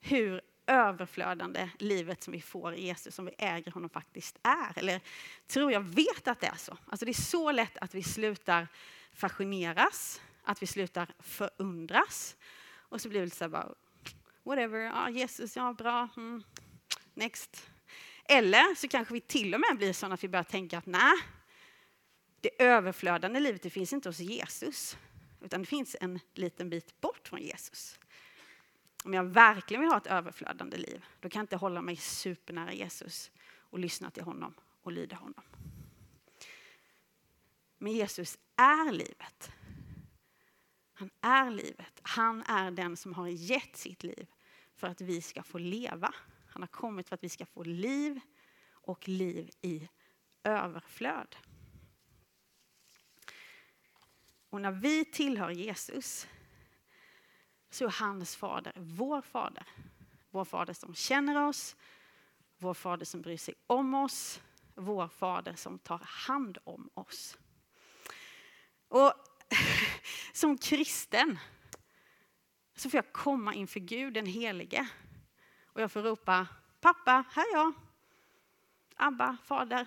hur 0.00 0.40
överflödande 0.66 1.70
livet 1.78 2.22
som 2.22 2.32
vi 2.32 2.40
får 2.40 2.74
i 2.74 2.82
Jesus, 2.86 3.14
som 3.14 3.24
vi 3.24 3.34
äger 3.38 3.72
honom, 3.72 3.90
faktiskt 3.90 4.38
är. 4.42 4.78
Eller 4.78 5.00
tror 5.46 5.72
jag 5.72 5.80
vet 5.80 6.28
att 6.28 6.40
det 6.40 6.46
är 6.46 6.56
så. 6.56 6.78
Alltså 6.86 7.04
det 7.04 7.10
är 7.10 7.22
så 7.22 7.52
lätt 7.52 7.78
att 7.78 7.94
vi 7.94 8.02
slutar 8.02 8.68
fascineras, 9.12 10.20
att 10.42 10.62
vi 10.62 10.66
slutar 10.66 11.14
förundras. 11.18 12.36
Och 12.74 13.00
så 13.00 13.08
blir 13.08 13.20
det 13.20 13.26
lite 13.26 13.36
så 13.36 13.44
här 13.44 13.48
bara, 13.48 13.74
whatever, 14.42 14.78
ja, 14.78 15.10
Jesus, 15.10 15.56
ja 15.56 15.72
bra, 15.72 16.08
mm 16.16 16.42
next. 17.16 17.70
Eller 18.24 18.74
så 18.74 18.88
kanske 18.88 19.14
vi 19.14 19.20
till 19.20 19.54
och 19.54 19.60
med 19.60 19.76
blir 19.76 19.92
sådana 19.92 20.14
att 20.14 20.24
vi 20.24 20.28
börjar 20.28 20.44
tänka 20.44 20.78
att 20.78 20.86
nej, 20.86 21.14
det 22.40 22.62
överflödande 22.62 23.40
livet 23.40 23.62
det 23.62 23.70
finns 23.70 23.92
inte 23.92 24.08
hos 24.08 24.18
Jesus, 24.18 24.96
utan 25.40 25.60
det 25.60 25.66
finns 25.66 25.96
en 26.00 26.20
liten 26.34 26.70
bit 26.70 27.00
bort 27.00 27.28
från 27.28 27.42
Jesus. 27.42 27.98
Om 29.04 29.14
jag 29.14 29.24
verkligen 29.24 29.80
vill 29.80 29.90
ha 29.90 29.96
ett 29.96 30.06
överflödande 30.06 30.76
liv, 30.76 31.04
då 31.20 31.28
kan 31.28 31.40
jag 31.40 31.44
inte 31.44 31.56
hålla 31.56 31.82
mig 31.82 31.96
supernära 31.96 32.72
Jesus 32.72 33.30
och 33.58 33.78
lyssna 33.78 34.10
till 34.10 34.22
honom 34.22 34.54
och 34.82 34.92
lyda 34.92 35.16
honom. 35.16 35.44
Men 37.78 37.92
Jesus 37.92 38.38
är 38.56 38.92
livet. 38.92 39.50
Han 40.92 41.10
är 41.20 41.50
livet. 41.50 42.00
Han 42.02 42.42
är 42.42 42.70
den 42.70 42.96
som 42.96 43.12
har 43.12 43.28
gett 43.28 43.76
sitt 43.76 44.02
liv 44.02 44.26
för 44.74 44.86
att 44.86 45.00
vi 45.00 45.22
ska 45.22 45.42
få 45.42 45.58
leva. 45.58 46.14
Han 46.56 46.62
har 46.62 46.68
kommit 46.68 47.08
för 47.08 47.14
att 47.14 47.24
vi 47.24 47.28
ska 47.28 47.46
få 47.46 47.62
liv 47.62 48.20
och 48.70 49.08
liv 49.08 49.50
i 49.62 49.88
överflöd. 50.44 51.36
Och 54.50 54.60
när 54.60 54.70
vi 54.70 55.04
tillhör 55.04 55.50
Jesus 55.50 56.26
så 57.70 57.84
är 57.84 57.90
hans 57.90 58.36
fader 58.36 58.72
vår 58.76 59.22
fader. 59.22 59.66
Vår 60.30 60.44
fader 60.44 60.72
som 60.72 60.94
känner 60.94 61.48
oss, 61.48 61.76
vår 62.58 62.74
fader 62.74 63.06
som 63.06 63.22
bryr 63.22 63.38
sig 63.38 63.54
om 63.66 63.94
oss, 63.94 64.40
vår 64.74 65.08
fader 65.08 65.54
som 65.54 65.78
tar 65.78 66.00
hand 66.04 66.58
om 66.64 66.90
oss. 66.94 67.38
Och 68.88 69.12
som 70.32 70.58
kristen 70.58 71.38
så 72.74 72.90
får 72.90 72.98
jag 72.98 73.12
komma 73.12 73.54
inför 73.54 73.80
Gud 73.80 74.14
den 74.14 74.26
helige 74.26 74.88
och 75.76 75.82
jag 75.82 75.92
får 75.92 76.02
ropa 76.02 76.46
pappa, 76.80 77.24
här 77.30 77.52
är 77.52 77.56
jag. 77.56 77.72
Abba, 78.96 79.36
fader. 79.44 79.86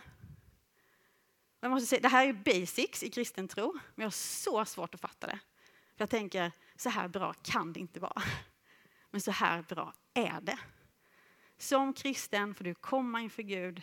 Jag 1.59 1.71
måste 1.71 1.87
säga, 1.87 2.01
det 2.01 2.07
här 2.07 2.27
är 2.27 2.33
basics 2.33 3.03
i 3.03 3.09
kristen 3.09 3.47
tro, 3.47 3.73
men 3.73 4.03
jag 4.03 4.05
har 4.05 4.11
så 4.11 4.65
svårt 4.65 4.95
att 4.95 5.01
fatta 5.01 5.27
det. 5.27 5.39
För 5.95 6.01
jag 6.01 6.09
tänker, 6.09 6.51
så 6.75 6.89
här 6.89 7.07
bra 7.07 7.33
kan 7.33 7.73
det 7.73 7.79
inte 7.79 7.99
vara. 7.99 8.21
Men 9.09 9.21
så 9.21 9.31
här 9.31 9.61
bra 9.61 9.93
är 10.13 10.41
det. 10.41 10.59
Som 11.57 11.93
kristen 11.93 12.55
får 12.55 12.63
du 12.63 12.73
komma 12.73 13.21
inför 13.21 13.43
Gud, 13.43 13.81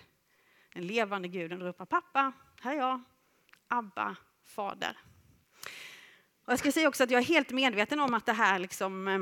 den 0.72 0.86
levande 0.86 1.28
guden, 1.28 1.62
och 1.62 1.66
ropa 1.66 1.86
pappa, 1.86 2.32
här 2.60 2.72
är 2.72 2.78
jag, 2.78 3.02
Abba, 3.68 4.16
fader. 4.44 4.98
Och 6.44 6.52
jag 6.52 6.58
ska 6.58 6.72
säga 6.72 6.88
också 6.88 7.04
att 7.04 7.10
jag 7.10 7.20
är 7.20 7.26
helt 7.26 7.50
medveten 7.50 8.00
om 8.00 8.14
att 8.14 8.26
det 8.26 8.32
här 8.32 8.58
liksom, 8.58 9.08
eh, 9.08 9.20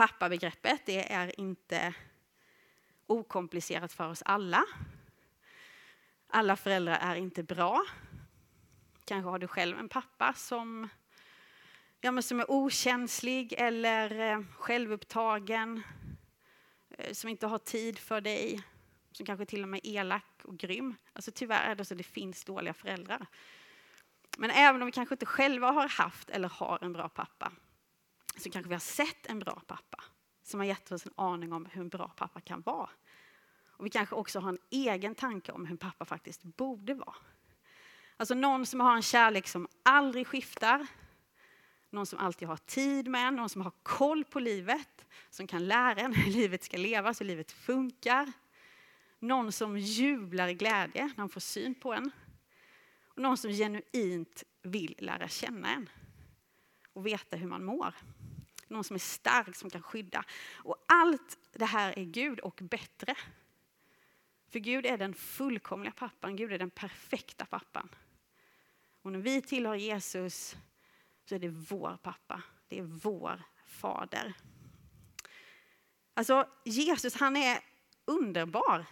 pappabegreppet, 0.00 0.86
det 0.86 1.12
är 1.12 1.40
inte 1.40 1.94
okomplicerat 3.06 3.92
för 3.92 4.08
oss 4.08 4.22
alla. 4.22 4.64
Alla 6.28 6.56
föräldrar 6.56 6.98
är 7.02 7.16
inte 7.16 7.42
bra. 7.42 7.84
Kanske 9.04 9.30
har 9.30 9.38
du 9.38 9.46
själv 9.46 9.78
en 9.78 9.88
pappa 9.88 10.32
som, 10.32 10.88
ja, 12.00 12.12
men 12.12 12.22
som 12.22 12.40
är 12.40 12.50
okänslig 12.50 13.54
eller 13.58 14.32
eh, 14.32 14.42
självupptagen, 14.58 15.82
eh, 16.90 17.12
som 17.12 17.30
inte 17.30 17.46
har 17.46 17.58
tid 17.58 17.98
för 17.98 18.20
dig, 18.20 18.62
som 19.12 19.26
kanske 19.26 19.46
till 19.46 19.62
och 19.62 19.68
med 19.68 19.80
är 19.84 20.00
elak 20.00 20.40
och 20.42 20.58
grym. 20.58 20.94
Alltså 21.12 21.30
tyvärr 21.34 21.70
är 21.70 21.74
det 21.74 21.84
så 21.84 21.94
det 21.94 22.02
finns 22.02 22.44
dåliga 22.44 22.74
föräldrar. 22.74 23.26
Men 24.38 24.50
även 24.50 24.82
om 24.82 24.86
vi 24.86 24.92
kanske 24.92 25.14
inte 25.14 25.26
själva 25.26 25.70
har 25.70 25.88
haft 25.88 26.30
eller 26.30 26.48
har 26.48 26.78
en 26.82 26.92
bra 26.92 27.08
pappa, 27.08 27.52
så 28.40 28.50
kanske 28.50 28.68
vi 28.68 28.74
har 28.74 28.80
sett 28.80 29.26
en 29.26 29.38
bra 29.38 29.62
pappa 29.66 30.04
som 30.42 30.60
har 30.60 30.64
gett 30.64 30.92
oss 30.92 31.06
en 31.06 31.12
aning 31.16 31.52
om 31.52 31.66
hur 31.72 31.80
en 31.80 31.88
bra 31.88 32.08
pappa 32.16 32.40
kan 32.40 32.60
vara. 32.60 32.90
Och 33.66 33.86
vi 33.86 33.90
kanske 33.90 34.14
också 34.14 34.40
har 34.40 34.48
en 34.48 34.58
egen 34.70 35.14
tanke 35.14 35.52
om 35.52 35.64
hur 35.64 35.72
en 35.72 35.78
pappa 35.78 36.04
faktiskt 36.04 36.42
borde 36.42 36.94
vara. 36.94 37.14
Alltså 38.16 38.34
någon 38.34 38.66
som 38.66 38.80
har 38.80 38.96
en 38.96 39.02
kärlek 39.02 39.48
som 39.48 39.68
aldrig 39.82 40.26
skiftar, 40.26 40.86
någon 41.90 42.06
som 42.06 42.18
alltid 42.18 42.48
har 42.48 42.56
tid 42.56 43.08
med 43.08 43.28
en, 43.28 43.36
någon 43.36 43.48
som 43.48 43.62
har 43.62 43.72
koll 43.82 44.24
på 44.24 44.40
livet, 44.40 45.06
som 45.30 45.46
kan 45.46 45.66
lära 45.66 46.00
en 46.00 46.14
hur 46.14 46.32
livet 46.32 46.64
ska 46.64 46.76
levas, 46.76 47.20
hur 47.20 47.26
livet 47.26 47.52
funkar. 47.52 48.32
Någon 49.18 49.52
som 49.52 49.78
jublar 49.78 50.48
i 50.48 50.54
glädje 50.54 51.06
när 51.06 51.16
han 51.16 51.28
får 51.28 51.40
syn 51.40 51.74
på 51.74 51.92
en. 51.92 52.10
Och 53.06 53.22
någon 53.22 53.36
som 53.36 53.50
genuint 53.50 54.44
vill 54.62 54.94
lära 54.98 55.28
känna 55.28 55.74
en 55.74 55.88
och 56.92 57.06
veta 57.06 57.36
hur 57.36 57.46
man 57.46 57.64
mår. 57.64 57.94
Någon 58.68 58.84
som 58.84 58.94
är 58.94 58.98
stark, 58.98 59.56
som 59.56 59.70
kan 59.70 59.82
skydda. 59.82 60.24
Och 60.54 60.84
allt 60.88 61.38
det 61.52 61.64
här 61.64 61.98
är 61.98 62.04
Gud 62.04 62.40
och 62.40 62.60
bättre. 62.62 63.14
För 64.48 64.58
Gud 64.58 64.86
är 64.86 64.98
den 64.98 65.14
fullkomliga 65.14 65.92
pappan, 65.92 66.36
Gud 66.36 66.52
är 66.52 66.58
den 66.58 66.70
perfekta 66.70 67.46
pappan. 67.46 67.88
Och 69.02 69.12
när 69.12 69.18
vi 69.18 69.42
tillhör 69.42 69.74
Jesus 69.74 70.56
så 71.24 71.34
är 71.34 71.38
det 71.38 71.48
vår 71.48 71.98
pappa, 72.02 72.42
det 72.68 72.78
är 72.78 72.82
vår 72.82 73.42
fader. 73.66 74.34
Alltså 76.14 76.48
Jesus 76.64 77.14
han 77.14 77.36
är 77.36 77.60
underbar. 78.04 78.86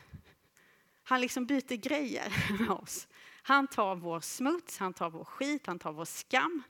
Han 1.03 1.21
liksom 1.21 1.47
byter 1.47 1.77
grejer 1.77 2.57
med 2.59 2.71
oss. 2.71 3.09
Han 3.43 3.67
tar 3.67 3.97
vår 3.97 4.21
smuts, 4.21 4.79
han 4.79 4.95
tar 4.95 5.11
vår 5.11 5.25
skit, 5.25 5.67
han 5.67 5.79
tar 5.79 5.93
vår 5.93 6.05
skam. 6.05 6.63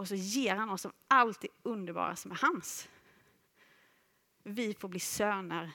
Och 0.00 0.08
så 0.08 0.14
ger 0.14 0.54
han 0.54 0.70
oss 0.70 0.86
allt 1.08 1.40
det 1.40 1.48
underbara 1.62 2.16
som 2.16 2.30
är 2.30 2.36
hans. 2.36 2.88
Vi 4.42 4.74
får 4.74 4.88
bli 4.88 5.00
söner 5.00 5.70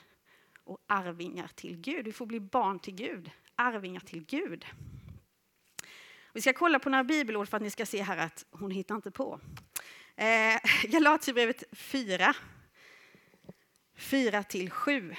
och 0.64 0.78
arvingar 0.86 1.48
till 1.54 1.76
Gud. 1.76 2.04
Vi 2.04 2.12
får 2.12 2.26
bli 2.26 2.40
barn 2.40 2.78
till 2.78 2.94
Gud, 2.94 3.30
arvingar 3.56 4.00
till 4.00 4.24
Gud. 4.24 4.66
Vi 6.32 6.40
ska 6.40 6.52
kolla 6.52 6.78
på 6.78 6.90
några 6.90 7.04
bibelord 7.04 7.48
för 7.48 7.56
att 7.56 7.62
ni 7.62 7.70
ska 7.70 7.86
se 7.86 8.02
här 8.02 8.16
att 8.16 8.46
hon 8.50 8.70
hittar 8.70 8.94
inte 8.94 9.10
på. 9.10 9.40
Eh, 10.16 10.60
Galaterbrevet 10.82 11.64
4, 11.72 12.34
4 13.96 14.42
till 14.42 14.70
7. 14.70 15.14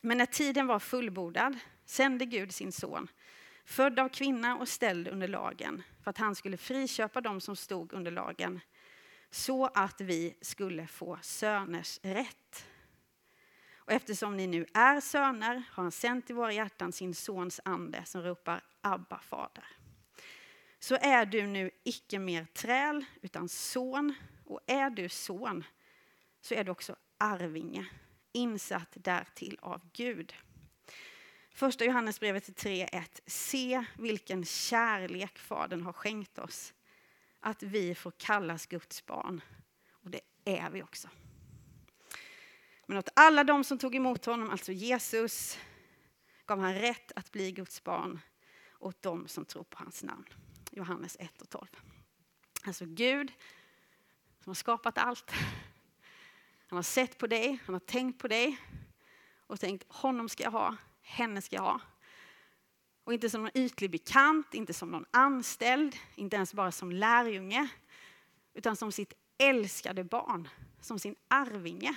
Men 0.00 0.18
när 0.18 0.26
tiden 0.26 0.66
var 0.66 0.78
fullbordad 0.78 1.58
sände 1.84 2.26
Gud 2.26 2.54
sin 2.54 2.72
son, 2.72 3.08
född 3.72 3.98
av 3.98 4.08
kvinna 4.08 4.56
och 4.56 4.68
ställd 4.68 5.08
under 5.08 5.28
lagen, 5.28 5.82
för 6.02 6.10
att 6.10 6.18
han 6.18 6.34
skulle 6.34 6.56
friköpa 6.56 7.20
dem 7.20 7.40
som 7.40 7.56
stod 7.56 7.92
under 7.92 8.10
lagen, 8.10 8.60
så 9.30 9.66
att 9.66 10.00
vi 10.00 10.36
skulle 10.40 10.86
få 10.86 11.18
söners 11.22 12.00
rätt. 12.02 12.66
Och 13.76 13.92
eftersom 13.92 14.36
ni 14.36 14.46
nu 14.46 14.66
är 14.74 15.00
söner 15.00 15.62
har 15.70 15.82
han 15.82 15.92
sänt 15.92 16.30
i 16.30 16.32
våra 16.32 16.52
hjärtan 16.52 16.92
sin 16.92 17.14
sons 17.14 17.60
ande 17.64 18.04
som 18.04 18.22
ropar 18.22 18.62
Abba, 18.80 19.18
fader. 19.18 19.66
Så 20.78 20.94
är 20.94 21.26
du 21.26 21.46
nu 21.46 21.70
icke 21.84 22.18
mer 22.18 22.44
träl, 22.44 23.04
utan 23.22 23.48
son. 23.48 24.14
Och 24.44 24.60
är 24.66 24.90
du 24.90 25.08
son, 25.08 25.64
så 26.40 26.54
är 26.54 26.64
du 26.64 26.70
också 26.70 26.96
arvinge, 27.18 27.86
insatt 28.32 28.88
därtill 28.94 29.58
av 29.62 29.80
Gud. 29.92 30.34
Första 31.54 31.84
Johannesbrevet 31.84 32.48
3.1. 32.48 33.20
Se 33.26 33.84
vilken 33.98 34.44
kärlek 34.44 35.38
Fadern 35.38 35.82
har 35.82 35.92
skänkt 35.92 36.38
oss, 36.38 36.74
att 37.40 37.62
vi 37.62 37.94
får 37.94 38.10
kallas 38.10 38.66
Guds 38.66 39.06
barn. 39.06 39.40
Och 39.92 40.10
det 40.10 40.20
är 40.44 40.70
vi 40.70 40.82
också. 40.82 41.08
Men 42.86 42.98
åt 42.98 43.08
alla 43.16 43.44
de 43.44 43.64
som 43.64 43.78
tog 43.78 43.94
emot 43.94 44.24
honom, 44.24 44.50
alltså 44.50 44.72
Jesus, 44.72 45.58
gav 46.46 46.58
han 46.58 46.74
rätt 46.74 47.12
att 47.16 47.32
bli 47.32 47.52
Guds 47.52 47.84
barn 47.84 48.20
åt 48.78 49.02
de 49.02 49.28
som 49.28 49.44
tror 49.44 49.64
på 49.64 49.78
hans 49.78 50.02
namn. 50.02 50.26
Johannes 50.70 51.16
1 51.20 51.42
och 51.42 51.48
12. 51.48 51.66
Alltså 52.64 52.84
Gud 52.86 53.32
som 54.40 54.50
har 54.50 54.54
skapat 54.54 54.98
allt. 54.98 55.30
Han 56.68 56.76
har 56.76 56.82
sett 56.82 57.18
på 57.18 57.26
dig, 57.26 57.58
han 57.66 57.74
har 57.74 57.80
tänkt 57.80 58.18
på 58.18 58.28
dig 58.28 58.58
och 59.46 59.60
tänkt 59.60 59.92
honom 59.92 60.28
ska 60.28 60.42
jag 60.42 60.50
ha, 60.50 60.76
henne 61.02 61.42
ska 61.42 61.56
jag 61.56 61.62
ha. 61.62 61.80
Och 63.04 63.12
inte 63.12 63.30
som 63.30 63.42
någon 63.42 63.50
ytlig 63.54 63.90
bekant, 63.90 64.54
inte 64.54 64.74
som 64.74 64.90
någon 64.90 65.04
anställd, 65.10 65.96
inte 66.14 66.36
ens 66.36 66.54
bara 66.54 66.72
som 66.72 66.92
lärjunge, 66.92 67.68
utan 68.54 68.76
som 68.76 68.92
sitt 68.92 69.12
älskade 69.38 70.04
barn, 70.04 70.48
som 70.80 70.98
sin 70.98 71.16
arvinge. 71.28 71.94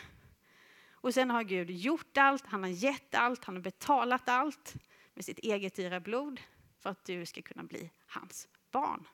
Och 0.92 1.14
sen 1.14 1.30
har 1.30 1.44
Gud 1.44 1.70
gjort 1.70 2.18
allt, 2.18 2.46
han 2.46 2.64
har 2.64 2.70
gett 2.70 3.16
allt, 3.16 3.46
han 3.46 3.56
har 3.56 3.62
betalat 3.62 4.30
allt 4.30 4.74
med 5.14 5.26
sitt 5.26 5.40
eget 5.40 5.76
dyra 5.76 6.00
blod 6.00 6.42
för 6.80 6.90
att 6.90 7.06
du 7.06 7.26
ska 7.26 7.42
kunna 7.42 7.64
bli 7.64 7.92
hans 8.08 8.48
barn. 8.72 9.08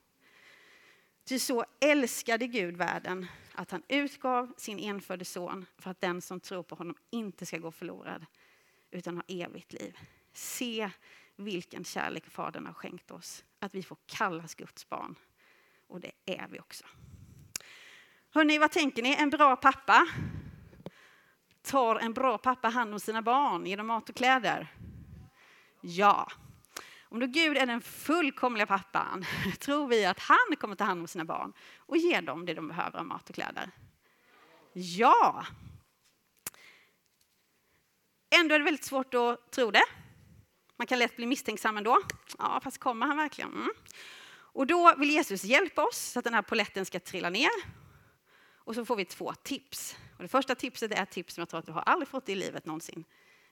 Ty 1.24 1.40
så 1.40 1.66
älskade 1.80 2.48
Gud 2.48 2.78
världen 2.78 3.28
att 3.54 3.72
han 3.72 3.84
utgav 3.88 4.54
sin 4.58 4.80
enfödde 4.80 5.26
son 5.26 5.66
för 5.78 5.92
att 5.92 6.02
den 6.02 6.22
som 6.22 6.40
tror 6.40 6.64
på 6.64 6.76
honom 6.76 6.96
inte 7.10 7.46
ska 7.46 7.58
gå 7.58 7.72
förlorad 7.72 8.26
utan 8.92 9.16
har 9.16 9.26
evigt 9.28 9.74
liv. 9.74 9.98
Se 10.34 10.90
vilken 11.36 11.84
kärlek 11.84 12.30
Fadern 12.30 12.66
har 12.66 12.74
skänkt 12.74 13.12
oss, 13.12 13.44
att 13.60 13.76
vi 13.76 13.84
får 13.84 13.98
kallas 14.06 14.56
Guds 14.56 14.90
barn. 14.90 15.16
Och 15.88 16.00
det 16.00 16.12
är 16.26 16.48
vi 16.48 16.60
också. 16.60 16.86
Hörrni, 18.34 18.58
vad 18.58 18.72
tänker 18.72 19.04
ni? 19.04 19.16
En 19.16 19.30
bra 19.30 19.56
pappa? 19.56 20.08
Tar 21.62 21.96
en 21.96 22.14
bra 22.14 22.38
pappa 22.38 22.70
hand 22.70 22.94
om 22.94 23.00
sina 23.00 23.22
barn 23.22 23.66
genom 23.66 23.88
mat 23.88 24.10
och 24.10 24.16
kläder? 24.16 24.68
Ja. 25.82 26.32
Om 27.04 27.20
då 27.20 27.28
Gud 27.28 27.58
är 27.58 27.66
den 27.66 27.82
fullkomliga 27.82 28.66
pappan, 28.66 29.26
tror 29.60 29.88
vi 29.88 30.06
att 30.06 30.20
han 30.20 30.56
kommer 30.60 30.76
ta 30.76 30.84
hand 30.84 31.02
om 31.02 31.08
sina 31.08 31.26
barn 31.26 31.54
och 31.78 31.98
ge 31.98 32.22
dem 32.22 32.46
det 32.46 32.54
de 32.54 32.68
behöver 32.68 33.00
av 33.00 33.06
mat 33.06 33.30
och 33.30 33.36
kläder? 33.36 33.72
Ja. 34.74 35.46
Ändå 38.40 38.56
är 38.56 38.60
det 38.60 38.66
väldigt 38.66 38.84
svårt 38.84 39.14
att 39.14 39.52
tro 39.52 39.72
det. 39.72 39.84
Man 40.78 40.88
kan 40.88 41.00
lätt 41.00 41.16
bli 41.16 41.26
misstänksam 41.26 41.78
ändå. 41.78 42.02
Ja, 42.38 42.60
fast 42.64 42.78
kommer 42.78 43.08
han 43.08 43.18
verkligen? 43.18 43.54
Mm. 43.54 43.70
Och 44.54 44.68
då 44.68 44.96
vill 44.98 45.10
Jesus 45.10 45.44
hjälpa 45.44 45.84
oss 45.84 45.98
så 45.98 46.20
att 46.20 46.26
den 46.26 46.34
här 46.34 46.42
poletten 46.42 46.86
ska 46.86 47.00
trilla 47.00 47.30
ner. 47.30 47.50
Och 48.64 48.76
så 48.76 48.86
får 48.86 48.96
vi 48.96 49.06
två 49.06 49.34
tips. 49.34 49.96
Och 50.18 50.24
det 50.24 50.28
första 50.28 50.56
tipset 50.56 50.92
är 50.92 51.04
ett 51.04 51.12
tips 51.12 51.34
som 51.34 51.42
jag 51.42 51.50
tror 51.50 51.60
att 51.60 51.66
du 51.66 51.72
har 51.72 51.82
aldrig 51.82 52.08
fått 52.08 52.30
i 52.30 52.36
livet 52.36 52.66
någonsin. 52.66 53.06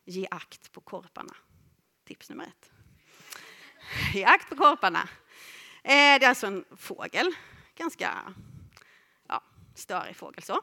Ge 0.05 0.27
akt 0.31 0.71
på 0.71 0.81
korparna. 0.81 1.33
Tips 2.05 2.29
nummer 2.29 2.43
ett. 2.43 2.71
Ge 4.13 4.23
akt 4.23 4.49
på 4.49 4.55
korparna. 4.55 5.09
Eh, 5.83 6.19
det 6.19 6.25
är 6.25 6.29
alltså 6.29 6.47
en 6.47 6.65
fågel. 6.77 7.33
Ganska 7.75 8.33
ja, 9.27 9.43
störig 9.75 10.15
fågel 10.15 10.43
så. 10.43 10.61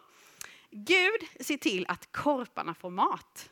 Gud 0.71 1.29
ser 1.41 1.57
till 1.57 1.87
att 1.89 2.13
korparna 2.13 2.75
får 2.75 2.91
mat. 2.91 3.51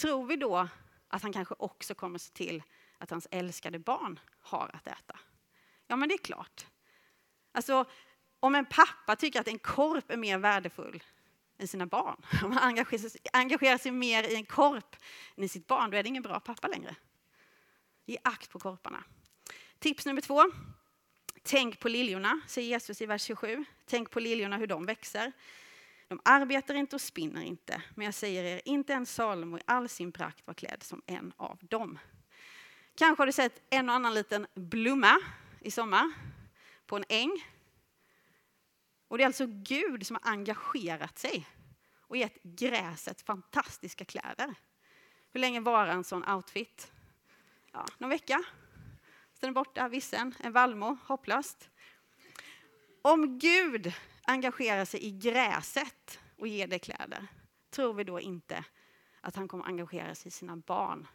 Tror 0.00 0.26
vi 0.26 0.36
då 0.36 0.68
att 1.08 1.22
han 1.22 1.32
kanske 1.32 1.54
också 1.58 1.94
kommer 1.94 2.18
se 2.18 2.32
till 2.32 2.62
att 2.98 3.10
hans 3.10 3.28
älskade 3.30 3.78
barn 3.78 4.20
har 4.40 4.70
att 4.74 4.86
äta? 4.86 5.18
Ja, 5.86 5.96
men 5.96 6.08
det 6.08 6.14
är 6.14 6.18
klart. 6.18 6.66
Alltså, 7.52 7.84
om 8.40 8.54
en 8.54 8.66
pappa 8.66 9.16
tycker 9.16 9.40
att 9.40 9.48
en 9.48 9.58
korp 9.58 10.10
är 10.10 10.16
mer 10.16 10.38
värdefull 10.38 11.02
än 11.58 11.68
sina 11.68 11.86
barn, 11.86 12.16
om 12.44 12.52
han 12.52 12.78
engagerar 13.32 13.78
sig, 13.78 13.92
mer 13.92 14.22
i 14.22 14.34
en 14.34 14.44
korp 14.44 14.96
än 15.36 15.44
i 15.44 15.48
sitt 15.48 15.66
barn, 15.66 15.90
då 15.90 15.96
är 15.96 16.02
det 16.02 16.08
ingen 16.08 16.22
bra 16.22 16.40
pappa 16.40 16.68
längre. 16.68 16.96
Ge 18.06 18.18
akt 18.24 18.50
på 18.50 18.58
korparna. 18.58 19.04
Tips 19.78 20.06
nummer 20.06 20.20
två. 20.20 20.44
Tänk 21.42 21.80
på 21.80 21.88
liljorna, 21.88 22.40
säger 22.46 22.68
Jesus 22.68 23.00
i 23.00 23.06
vers 23.06 23.22
27. 23.22 23.64
Tänk 23.86 24.10
på 24.10 24.20
liljorna, 24.20 24.56
hur 24.56 24.66
de 24.66 24.86
växer. 24.86 25.32
De 26.10 26.20
arbetar 26.24 26.74
inte 26.74 26.96
och 26.96 27.00
spinner 27.00 27.42
inte, 27.42 27.82
men 27.94 28.04
jag 28.04 28.14
säger 28.14 28.44
er, 28.44 28.60
inte 28.64 28.92
ens 28.92 29.14
Salomo 29.14 29.58
i 29.58 29.60
all 29.64 29.88
sin 29.88 30.12
prakt 30.12 30.46
var 30.46 30.54
klädd 30.54 30.82
som 30.82 31.02
en 31.06 31.32
av 31.36 31.58
dem. 31.60 31.98
Kanske 32.94 33.20
har 33.20 33.26
du 33.26 33.32
sett 33.32 33.62
en 33.70 33.88
och 33.88 33.94
annan 33.94 34.14
liten 34.14 34.46
blomma 34.54 35.18
i 35.60 35.70
sommar 35.70 36.12
på 36.86 36.96
en 36.96 37.04
äng. 37.08 37.44
Och 39.08 39.18
det 39.18 39.24
är 39.24 39.26
alltså 39.26 39.46
Gud 39.48 40.06
som 40.06 40.18
har 40.22 40.32
engagerat 40.32 41.18
sig 41.18 41.46
och 42.00 42.16
gett 42.16 42.42
gräset 42.42 43.22
fantastiska 43.22 44.04
kläder. 44.04 44.54
Hur 45.32 45.40
länge 45.40 45.60
varar 45.60 45.92
en 45.92 46.04
sån 46.04 46.28
outfit? 46.28 46.92
Ja, 47.72 47.86
någon 47.98 48.10
vecka. 48.10 48.42
Sen 49.32 49.40
är 49.40 49.46
den 49.46 49.54
borta, 49.54 49.88
vissen, 49.88 50.34
en 50.40 50.52
vallmo, 50.52 50.96
hopplöst. 51.06 51.70
Om 53.02 53.38
Gud 53.38 53.92
engagera 54.30 54.86
sig 54.86 55.04
i 55.04 55.10
gräset 55.10 56.20
och 56.36 56.48
ge 56.48 56.66
det 56.66 56.78
kläder, 56.78 57.26
tror 57.70 57.94
vi 57.94 58.04
då 58.04 58.20
inte 58.20 58.64
att 59.20 59.36
han 59.36 59.48
kommer 59.48 59.64
engagera 59.64 60.14
sig 60.14 60.28
i 60.28 60.30
sina 60.30 60.56
barn 60.56 61.06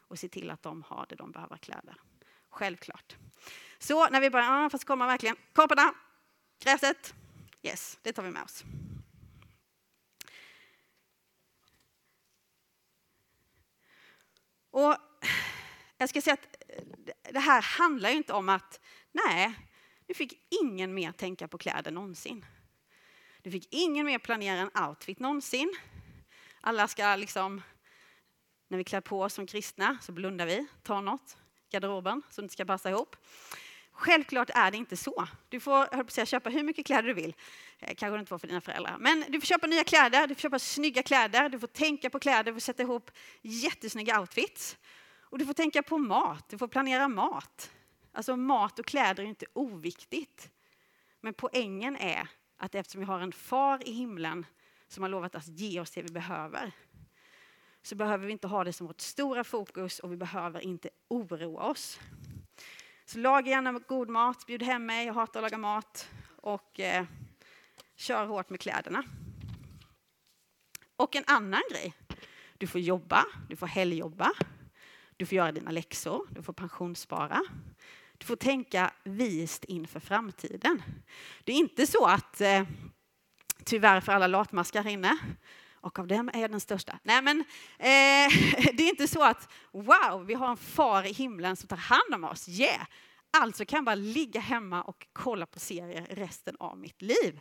och 0.00 0.18
se 0.18 0.28
till 0.28 0.50
att 0.50 0.62
de 0.62 0.82
har 0.82 1.06
det 1.08 1.16
de 1.16 1.32
behöver 1.32 1.56
kläder? 1.56 1.96
Självklart. 2.50 3.16
Så 3.78 4.08
när 4.08 4.20
vi 4.20 4.30
börjar, 4.30 4.64
ah, 4.64 4.70
fast 4.70 4.84
kommer 4.84 5.06
verkligen, 5.06 5.36
korparna, 5.52 5.94
gräset, 6.58 7.14
yes, 7.62 7.98
det 8.02 8.12
tar 8.12 8.22
vi 8.22 8.30
med 8.30 8.42
oss. 8.42 8.64
Och 14.70 14.96
jag 15.96 16.08
ska 16.08 16.20
säga 16.20 16.34
att 16.34 16.64
det 17.32 17.38
här 17.38 17.62
handlar 17.62 18.10
ju 18.10 18.16
inte 18.16 18.32
om 18.32 18.48
att, 18.48 18.80
nej, 19.12 19.54
nu 20.06 20.14
fick 20.14 20.46
ingen 20.62 20.94
mer 20.94 21.12
tänka 21.12 21.48
på 21.48 21.58
kläder 21.58 21.90
någonsin. 21.90 22.44
Du 23.48 23.52
fick 23.52 23.68
ingen 23.70 24.06
mer 24.06 24.18
planera 24.18 24.60
en 24.60 24.88
outfit 24.88 25.18
någonsin. 25.18 25.76
Alla 26.60 26.88
ska 26.88 27.16
liksom, 27.16 27.62
när 28.68 28.78
vi 28.78 28.84
klär 28.84 29.00
på 29.00 29.22
oss 29.22 29.34
som 29.34 29.46
kristna 29.46 29.98
så 30.02 30.12
blundar 30.12 30.46
vi, 30.46 30.66
tar 30.82 31.02
något, 31.02 31.36
garderoben, 31.70 32.22
som 32.30 32.44
inte 32.44 32.52
ska 32.52 32.64
passa 32.64 32.90
ihop. 32.90 33.16
Självklart 33.92 34.50
är 34.54 34.70
det 34.70 34.76
inte 34.76 34.96
så. 34.96 35.28
Du 35.48 35.60
får 35.60 35.96
höll 35.96 36.04
på 36.04 36.10
säga, 36.10 36.26
köpa 36.26 36.50
hur 36.50 36.62
mycket 36.62 36.86
kläder 36.86 37.08
du 37.08 37.14
vill. 37.14 37.34
Eh, 37.78 37.94
kanske 37.94 38.16
det 38.16 38.20
inte 38.20 38.32
var 38.32 38.38
för 38.38 38.46
dina 38.46 38.60
föräldrar. 38.60 38.96
Men 38.98 39.24
du 39.28 39.40
får 39.40 39.46
köpa 39.46 39.66
nya 39.66 39.84
kläder, 39.84 40.26
du 40.26 40.34
får 40.34 40.40
köpa 40.40 40.58
snygga 40.58 41.02
kläder, 41.02 41.48
du 41.48 41.58
får 41.58 41.66
tänka 41.66 42.10
på 42.10 42.18
kläder, 42.18 42.44
du 42.44 42.52
får 42.52 42.60
sätta 42.60 42.82
ihop 42.82 43.10
jättesnygga 43.42 44.20
outfits. 44.20 44.76
Och 45.20 45.38
du 45.38 45.46
får 45.46 45.54
tänka 45.54 45.82
på 45.82 45.98
mat, 45.98 46.48
du 46.48 46.58
får 46.58 46.68
planera 46.68 47.08
mat. 47.08 47.70
Alltså 48.12 48.36
mat 48.36 48.78
och 48.78 48.86
kläder 48.86 49.22
är 49.22 49.26
inte 49.28 49.46
oviktigt. 49.52 50.50
Men 51.20 51.34
poängen 51.34 51.96
är 51.96 52.28
att 52.58 52.74
eftersom 52.74 53.00
vi 53.00 53.04
har 53.04 53.20
en 53.20 53.32
far 53.32 53.88
i 53.88 53.92
himlen 53.92 54.46
som 54.88 55.02
har 55.02 55.10
lovat 55.10 55.34
att 55.34 55.48
ge 55.48 55.80
oss 55.80 55.90
det 55.90 56.02
vi 56.02 56.12
behöver, 56.12 56.72
så 57.82 57.94
behöver 57.94 58.26
vi 58.26 58.32
inte 58.32 58.46
ha 58.46 58.64
det 58.64 58.72
som 58.72 58.86
vårt 58.86 59.00
stora 59.00 59.44
fokus 59.44 59.98
och 59.98 60.12
vi 60.12 60.16
behöver 60.16 60.60
inte 60.60 60.90
oroa 61.08 61.62
oss. 61.62 62.00
Så 63.04 63.18
laga 63.18 63.50
gärna 63.50 63.72
god 63.72 64.08
mat, 64.08 64.46
bjud 64.46 64.62
hem 64.62 64.86
mig, 64.86 65.06
jag 65.06 65.14
hatar 65.14 65.40
att 65.40 65.42
laga 65.42 65.58
mat 65.58 66.08
och 66.36 66.80
eh, 66.80 67.06
kör 67.96 68.26
hårt 68.26 68.50
med 68.50 68.60
kläderna. 68.60 69.02
Och 70.96 71.16
en 71.16 71.24
annan 71.26 71.62
grej, 71.70 71.94
du 72.58 72.66
får 72.66 72.80
jobba, 72.80 73.24
du 73.48 73.56
får 73.56 73.66
helgjobba, 73.66 74.32
du 75.16 75.26
får 75.26 75.36
göra 75.36 75.52
dina 75.52 75.70
läxor, 75.70 76.26
du 76.30 76.42
får 76.42 76.52
pensionsspara. 76.52 77.42
Du 78.18 78.26
får 78.26 78.36
tänka 78.36 78.92
vist 79.04 79.64
inför 79.64 80.00
framtiden. 80.00 80.82
Det 81.44 81.52
är 81.52 81.56
inte 81.56 81.86
så 81.86 82.06
att, 82.06 82.40
eh, 82.40 82.62
tyvärr 83.64 84.00
för 84.00 84.12
alla 84.12 84.26
latmaskar 84.26 84.82
här 84.82 84.90
inne, 84.90 85.18
och 85.80 85.98
av 85.98 86.06
dem 86.06 86.30
är 86.34 86.40
jag 86.40 86.50
den 86.50 86.60
största. 86.60 86.98
Nej, 87.02 87.22
men 87.22 87.40
eh, 87.78 88.28
det 88.74 88.82
är 88.82 88.88
inte 88.88 89.08
så 89.08 89.22
att 89.22 89.52
wow, 89.72 90.24
vi 90.26 90.34
har 90.34 90.50
en 90.50 90.56
far 90.56 91.06
i 91.06 91.12
himlen 91.12 91.56
som 91.56 91.68
tar 91.68 91.76
hand 91.76 92.14
om 92.14 92.24
oss. 92.24 92.48
Yeah! 92.48 92.86
Alltså 93.30 93.64
kan 93.64 93.76
jag 93.76 93.84
bara 93.84 93.94
ligga 93.94 94.40
hemma 94.40 94.82
och 94.82 95.06
kolla 95.12 95.46
på 95.46 95.58
serier 95.58 96.06
resten 96.10 96.56
av 96.60 96.78
mitt 96.78 97.02
liv. 97.02 97.40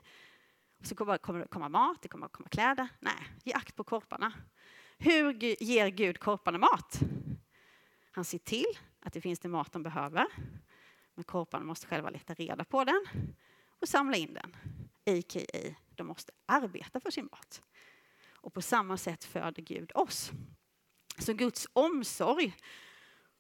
Och 0.80 0.86
så 0.86 0.96
kommer 0.96 1.40
det 1.40 1.48
komma 1.48 1.70
mat, 1.70 2.02
det 2.02 2.08
kommer 2.08 2.28
komma 2.28 2.50
kläder. 2.50 2.88
Nej, 3.00 3.28
ge 3.44 3.54
akt 3.54 3.76
på 3.76 3.84
korparna. 3.84 4.34
Hur 4.98 5.34
ger 5.64 5.88
Gud 5.88 6.20
korparna 6.20 6.58
mat? 6.58 7.00
Han 8.12 8.26
ser 8.26 8.38
till 8.38 8.78
att 9.02 9.14
det 9.14 9.22
finns 9.22 9.40
den 9.40 9.52
mat 9.52 9.72
de 9.72 9.84
behöver. 9.84 10.26
Men 11.18 11.24
korparna 11.24 11.66
måste 11.66 11.88
själva 11.88 12.10
leta 12.10 12.34
reda 12.34 12.64
på 12.64 12.84
den 12.84 13.06
och 13.82 13.90
samla 13.90 14.18
in 14.18 14.34
den. 14.34 14.56
A.k.a. 15.06 15.76
de 15.96 16.08
måste 16.08 16.32
arbeta 16.46 17.00
för 17.00 17.12
sin 17.12 17.30
mat. 17.32 17.62
Och 18.30 18.54
på 18.54 18.62
samma 18.62 18.98
sätt 18.98 19.24
föder 19.24 19.62
Gud 19.62 19.92
oss. 19.96 20.32
Så 21.18 21.34
Guds 21.34 21.68
omsorg 21.74 22.56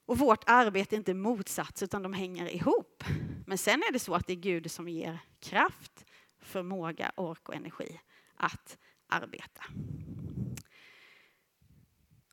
och 0.05 0.17
vårt 0.17 0.43
arbete 0.49 0.95
är 0.95 0.97
inte 0.97 1.13
motsats 1.13 1.83
utan 1.83 2.03
de 2.03 2.13
hänger 2.13 2.49
ihop. 2.49 3.03
Men 3.45 3.57
sen 3.57 3.83
är 3.83 3.91
det 3.91 3.99
så 3.99 4.15
att 4.15 4.27
det 4.27 4.33
är 4.33 4.37
Gud 4.37 4.71
som 4.71 4.89
ger 4.89 5.19
kraft, 5.39 6.05
förmåga, 6.39 7.11
ork 7.15 7.49
och 7.49 7.55
energi 7.55 7.99
att 8.35 8.77
arbeta. 9.07 9.63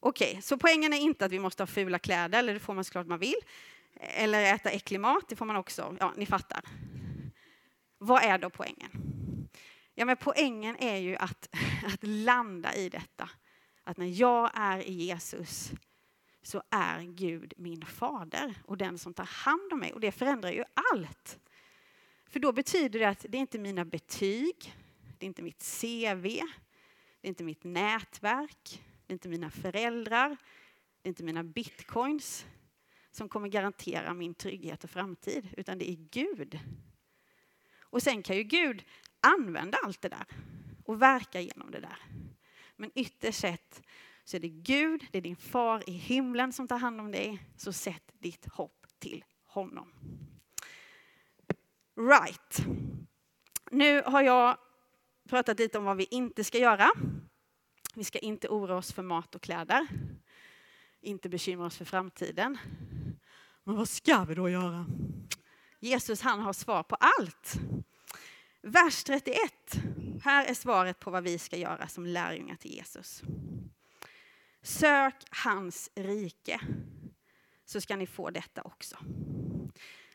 Okej, 0.00 0.30
okay, 0.30 0.42
så 0.42 0.58
poängen 0.58 0.92
är 0.92 0.98
inte 0.98 1.24
att 1.24 1.32
vi 1.32 1.38
måste 1.38 1.62
ha 1.62 1.66
fula 1.66 1.98
kläder, 1.98 2.38
eller 2.38 2.54
det 2.54 2.60
får 2.60 2.74
man 2.74 2.84
såklart 2.84 3.06
man 3.06 3.18
vill. 3.18 3.40
Eller 4.00 4.54
äta 4.54 4.70
äcklig 4.70 5.00
mat, 5.00 5.28
det 5.28 5.36
får 5.36 5.46
man 5.46 5.56
också. 5.56 5.96
Ja, 6.00 6.12
ni 6.16 6.26
fattar. 6.26 6.64
Vad 7.98 8.22
är 8.22 8.38
då 8.38 8.50
poängen? 8.50 8.90
Ja, 9.94 10.04
men 10.04 10.16
poängen 10.16 10.76
är 10.76 10.96
ju 10.96 11.16
att, 11.16 11.48
att 11.86 12.02
landa 12.02 12.74
i 12.74 12.88
detta. 12.88 13.30
Att 13.84 13.96
när 13.96 14.20
jag 14.20 14.50
är 14.54 14.78
i 14.78 14.92
Jesus 14.92 15.72
så 16.42 16.62
är 16.70 17.02
Gud 17.02 17.52
min 17.56 17.84
fader 17.84 18.54
och 18.64 18.76
den 18.76 18.98
som 18.98 19.14
tar 19.14 19.24
hand 19.24 19.72
om 19.72 19.78
mig. 19.78 19.92
Och 19.92 20.00
det 20.00 20.12
förändrar 20.12 20.50
ju 20.50 20.64
allt. 20.92 21.38
För 22.26 22.40
då 22.40 22.52
betyder 22.52 22.98
det 22.98 23.08
att 23.08 23.26
det 23.28 23.38
är 23.38 23.40
inte 23.40 23.58
mina 23.58 23.84
betyg, 23.84 24.74
det 25.18 25.26
är 25.26 25.28
inte 25.28 25.42
mitt 25.42 25.78
CV, 25.80 26.22
det 27.20 27.26
är 27.26 27.28
inte 27.28 27.44
mitt 27.44 27.64
nätverk, 27.64 28.82
det 29.06 29.12
är 29.12 29.14
inte 29.14 29.28
mina 29.28 29.50
föräldrar, 29.50 30.36
det 31.02 31.06
är 31.06 31.08
inte 31.08 31.24
mina 31.24 31.44
bitcoins 31.44 32.46
som 33.14 33.28
kommer 33.28 33.48
garantera 33.48 34.14
min 34.14 34.34
trygghet 34.34 34.84
och 34.84 34.90
framtid, 34.90 35.48
utan 35.56 35.78
det 35.78 35.90
är 35.90 35.96
Gud. 36.10 36.58
Och 37.80 38.02
sen 38.02 38.22
kan 38.22 38.36
ju 38.36 38.42
Gud 38.42 38.84
använda 39.20 39.78
allt 39.84 40.00
det 40.00 40.08
där 40.08 40.26
och 40.84 41.02
verka 41.02 41.40
genom 41.40 41.70
det 41.70 41.80
där. 41.80 41.98
Men 42.76 42.90
ytterst 42.94 43.40
sett 43.40 43.82
så 44.24 44.36
är 44.36 44.40
det 44.40 44.48
Gud, 44.48 45.06
det 45.10 45.18
är 45.18 45.22
din 45.22 45.36
far 45.36 45.90
i 45.90 45.92
himlen 45.92 46.52
som 46.52 46.68
tar 46.68 46.78
hand 46.78 47.00
om 47.00 47.12
dig, 47.12 47.42
så 47.56 47.72
sätt 47.72 48.12
ditt 48.18 48.46
hopp 48.46 48.86
till 48.98 49.24
honom. 49.46 49.92
Right. 51.96 52.66
Nu 53.70 54.02
har 54.02 54.22
jag 54.22 54.58
pratat 55.28 55.58
lite 55.58 55.78
om 55.78 55.84
vad 55.84 55.96
vi 55.96 56.06
inte 56.10 56.44
ska 56.44 56.58
göra. 56.58 56.90
Vi 57.94 58.04
ska 58.04 58.18
inte 58.18 58.48
oroa 58.48 58.76
oss 58.76 58.92
för 58.92 59.02
mat 59.02 59.34
och 59.34 59.42
kläder. 59.42 59.86
Inte 61.00 61.28
bekymra 61.28 61.66
oss 61.66 61.76
för 61.76 61.84
framtiden. 61.84 62.58
Men 63.64 63.76
vad 63.76 63.88
ska 63.88 64.24
vi 64.24 64.34
då 64.34 64.48
göra? 64.48 64.86
Jesus 65.80 66.20
han 66.20 66.40
har 66.40 66.52
svar 66.52 66.82
på 66.82 66.94
allt. 66.94 67.54
Vers 68.62 69.04
31. 69.04 69.38
Här 70.22 70.44
är 70.44 70.54
svaret 70.54 71.00
på 71.00 71.10
vad 71.10 71.22
vi 71.22 71.38
ska 71.38 71.56
göra 71.56 71.88
som 71.88 72.06
lärjungar 72.06 72.56
till 72.56 72.74
Jesus. 72.74 73.22
Sök 74.62 75.14
hans 75.30 75.90
rike 75.94 76.60
så 77.64 77.80
ska 77.80 77.96
ni 77.96 78.06
få 78.06 78.30
detta 78.30 78.62
också. 78.62 78.96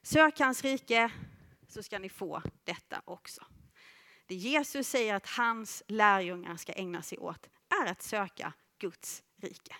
Sök 0.02 0.40
hans 0.40 0.64
rike 0.64 1.12
så 1.68 1.84
ska 1.84 2.00
ni 2.00 2.10
få 2.10 2.42
detta 2.64 3.02
också. 3.06 3.46
Det 4.28 4.36
Jesus 4.36 4.88
säger 4.88 5.16
att 5.16 5.28
hans 5.28 5.84
lärjungar 5.88 6.58
ska 6.58 6.74
ägna 6.74 7.02
sig 7.02 7.18
åt 7.18 7.50
är 7.84 7.92
att 7.92 8.02
söka 8.02 8.54
Guds 8.80 9.24
rike. 9.42 9.76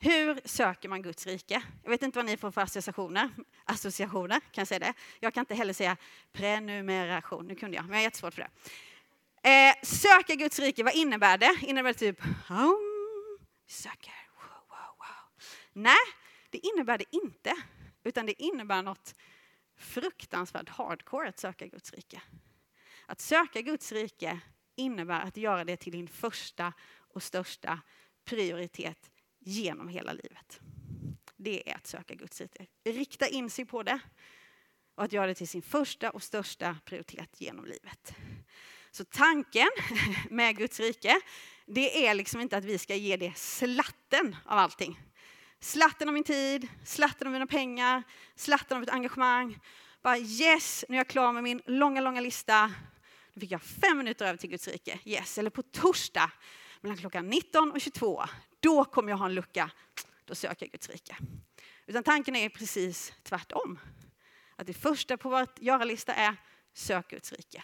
Hur 0.00 0.40
söker 0.44 0.88
man 0.88 1.02
Guds 1.02 1.26
rike? 1.26 1.62
Jag 1.82 1.90
vet 1.90 2.02
inte 2.02 2.18
vad 2.18 2.26
ni 2.26 2.36
får 2.36 2.50
för 2.50 2.60
associationer. 2.60 3.30
Associationer, 3.64 4.40
kan 4.40 4.60
jag 4.60 4.68
säga 4.68 4.78
det? 4.78 4.94
Jag 5.20 5.34
kan 5.34 5.42
inte 5.42 5.54
heller 5.54 5.72
säga 5.72 5.96
prenumeration. 6.32 7.46
Nu 7.46 7.54
kunde 7.54 7.76
jag, 7.76 7.84
men 7.84 7.92
jag 7.92 7.98
har 7.98 8.02
jättesvårt 8.02 8.34
för 8.34 8.42
det. 8.42 8.50
Eh, 9.50 9.74
söka 9.82 10.34
Guds 10.34 10.58
rike, 10.58 10.84
vad 10.84 10.94
innebär 10.94 11.38
det? 11.38 11.58
Innebär 11.62 11.92
det 11.92 11.98
typ 11.98 12.24
um, 12.50 13.38
söker, 13.66 14.28
wow, 14.34 14.68
wow, 14.68 14.96
wow. 14.98 15.42
Nej, 15.72 16.06
det 16.50 16.58
innebär 16.58 16.98
det 16.98 17.16
inte. 17.16 17.54
Utan 18.04 18.26
det 18.26 18.42
innebär 18.42 18.82
något 18.82 19.14
fruktansvärt 19.76 20.68
hardcore 20.68 21.28
att 21.28 21.38
söka 21.38 21.66
Guds 21.66 21.92
rike. 21.92 22.22
Att 23.06 23.20
söka 23.20 23.60
Guds 23.60 23.92
rike 23.92 24.40
innebär 24.76 25.20
att 25.20 25.36
göra 25.36 25.64
det 25.64 25.76
till 25.76 25.92
din 25.92 26.08
första 26.08 26.72
och 27.14 27.22
största 27.22 27.80
prioritet 28.24 29.10
genom 29.48 29.88
hela 29.88 30.12
livet. 30.12 30.60
Det 31.36 31.70
är 31.70 31.74
att 31.74 31.86
söka 31.86 32.14
Guds 32.14 32.40
rike. 32.40 32.66
Rikta 32.84 33.28
in 33.28 33.50
sig 33.50 33.64
på 33.64 33.82
det 33.82 34.00
och 34.94 35.04
att 35.04 35.12
göra 35.12 35.26
det 35.26 35.34
till 35.34 35.48
sin 35.48 35.62
första 35.62 36.10
och 36.10 36.22
största 36.22 36.76
prioritet 36.84 37.40
genom 37.40 37.64
livet. 37.64 38.14
Så 38.90 39.04
tanken 39.04 39.68
med 40.30 40.56
Guds 40.56 40.80
rike, 40.80 41.20
det 41.66 42.06
är 42.06 42.14
liksom 42.14 42.40
inte 42.40 42.56
att 42.56 42.64
vi 42.64 42.78
ska 42.78 42.94
ge 42.94 43.16
det 43.16 43.36
slatten 43.36 44.36
av 44.44 44.58
allting. 44.58 45.00
Slatten 45.60 46.08
av 46.08 46.14
min 46.14 46.24
tid, 46.24 46.68
slatten 46.84 47.26
av 47.26 47.32
mina 47.32 47.46
pengar, 47.46 48.02
slatten 48.36 48.76
av 48.76 48.80
mitt 48.80 48.90
engagemang. 48.90 49.58
Bara 50.02 50.18
yes, 50.18 50.84
nu 50.88 50.96
är 50.96 51.00
jag 51.00 51.08
klar 51.08 51.32
med 51.32 51.42
min 51.42 51.62
långa, 51.66 52.00
långa 52.00 52.20
lista. 52.20 52.72
Nu 53.34 53.40
fick 53.40 53.50
jag 53.50 53.62
fem 53.62 53.98
minuter 53.98 54.26
över 54.26 54.36
till 54.36 54.50
Guds 54.50 54.68
rike. 54.68 54.98
Yes, 55.04 55.38
eller 55.38 55.50
på 55.50 55.62
torsdag 55.62 56.30
mellan 56.80 56.98
klockan 56.98 57.26
19 57.26 57.72
och 57.72 57.80
22. 57.80 58.24
Då 58.60 58.84
kommer 58.84 59.10
jag 59.10 59.16
ha 59.16 59.26
en 59.26 59.34
lucka. 59.34 59.70
Då 60.24 60.34
söker 60.34 60.66
jag 60.66 60.72
Guds 60.72 60.88
rike. 60.88 61.16
Utan 61.86 62.02
tanken 62.02 62.36
är 62.36 62.48
precis 62.48 63.12
tvärtom. 63.22 63.78
Att 64.56 64.66
det 64.66 64.74
första 64.74 65.16
på 65.16 65.28
vår 65.28 65.46
göra-lista 65.56 66.14
är 66.14 66.36
sök 66.72 67.08
Guds 67.08 67.32
rike. 67.32 67.62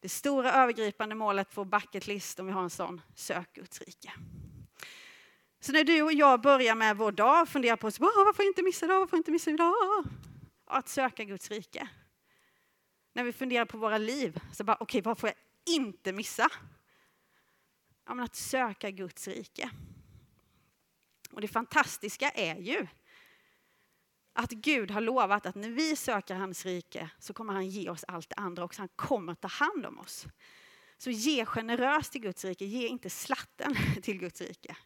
Det 0.00 0.08
stora 0.08 0.52
övergripande 0.52 1.14
målet 1.14 1.54
på 1.54 1.64
bucket 1.64 2.06
list, 2.06 2.40
om 2.40 2.46
vi 2.46 2.52
har 2.52 2.62
en 2.62 2.70
sån, 2.70 3.00
sök 3.14 3.52
Guds 3.52 3.80
rike. 3.80 4.12
Så 5.60 5.72
när 5.72 5.84
du 5.84 6.02
och 6.02 6.12
jag 6.12 6.40
börjar 6.40 6.74
med 6.74 6.96
vår 6.96 7.12
dag 7.12 7.42
och 7.42 7.48
funderar 7.48 7.76
på 7.76 7.86
varför 7.86 8.32
får 8.32 8.44
jag 8.44 8.50
inte 8.50 8.62
missa 8.62 8.86
idag, 8.86 8.98
varför 8.98 9.10
får 9.10 9.16
jag 9.16 9.20
inte 9.20 9.30
missa 9.30 9.50
idag? 9.50 9.74
Att 10.64 10.88
söka 10.88 11.24
Guds 11.24 11.50
rike. 11.50 11.88
När 13.12 13.24
vi 13.24 13.32
funderar 13.32 13.64
på 13.64 13.78
våra 13.78 13.98
liv, 13.98 14.40
så 14.52 14.64
bara 14.64 14.76
okej, 14.80 14.84
okay, 14.84 15.02
vad 15.02 15.18
får 15.18 15.28
jag 15.28 15.36
inte 15.74 16.12
missa? 16.12 16.48
Ja, 18.06 18.14
men 18.14 18.24
att 18.24 18.36
söka 18.36 18.90
Guds 18.90 19.28
rike. 19.28 19.70
Och 21.36 21.42
det 21.42 21.48
fantastiska 21.48 22.30
är 22.30 22.56
ju 22.56 22.86
att 24.32 24.50
Gud 24.50 24.90
har 24.90 25.00
lovat 25.00 25.46
att 25.46 25.54
när 25.54 25.70
vi 25.70 25.96
söker 25.96 26.34
hans 26.34 26.66
rike 26.66 27.10
så 27.18 27.32
kommer 27.32 27.52
han 27.52 27.68
ge 27.68 27.90
oss 27.90 28.04
allt 28.08 28.28
det 28.28 28.34
andra 28.34 28.64
också. 28.64 28.82
Han 28.82 28.88
kommer 28.96 29.34
ta 29.34 29.48
hand 29.48 29.86
om 29.86 29.98
oss. 29.98 30.26
Så 30.98 31.10
ge 31.10 31.44
generöst 31.44 32.12
till 32.12 32.20
Guds 32.20 32.44
rike, 32.44 32.64
ge 32.64 32.86
inte 32.86 33.10
slatten 33.10 33.76
till 34.02 34.18
Guds 34.18 34.40
rike. 34.40 34.76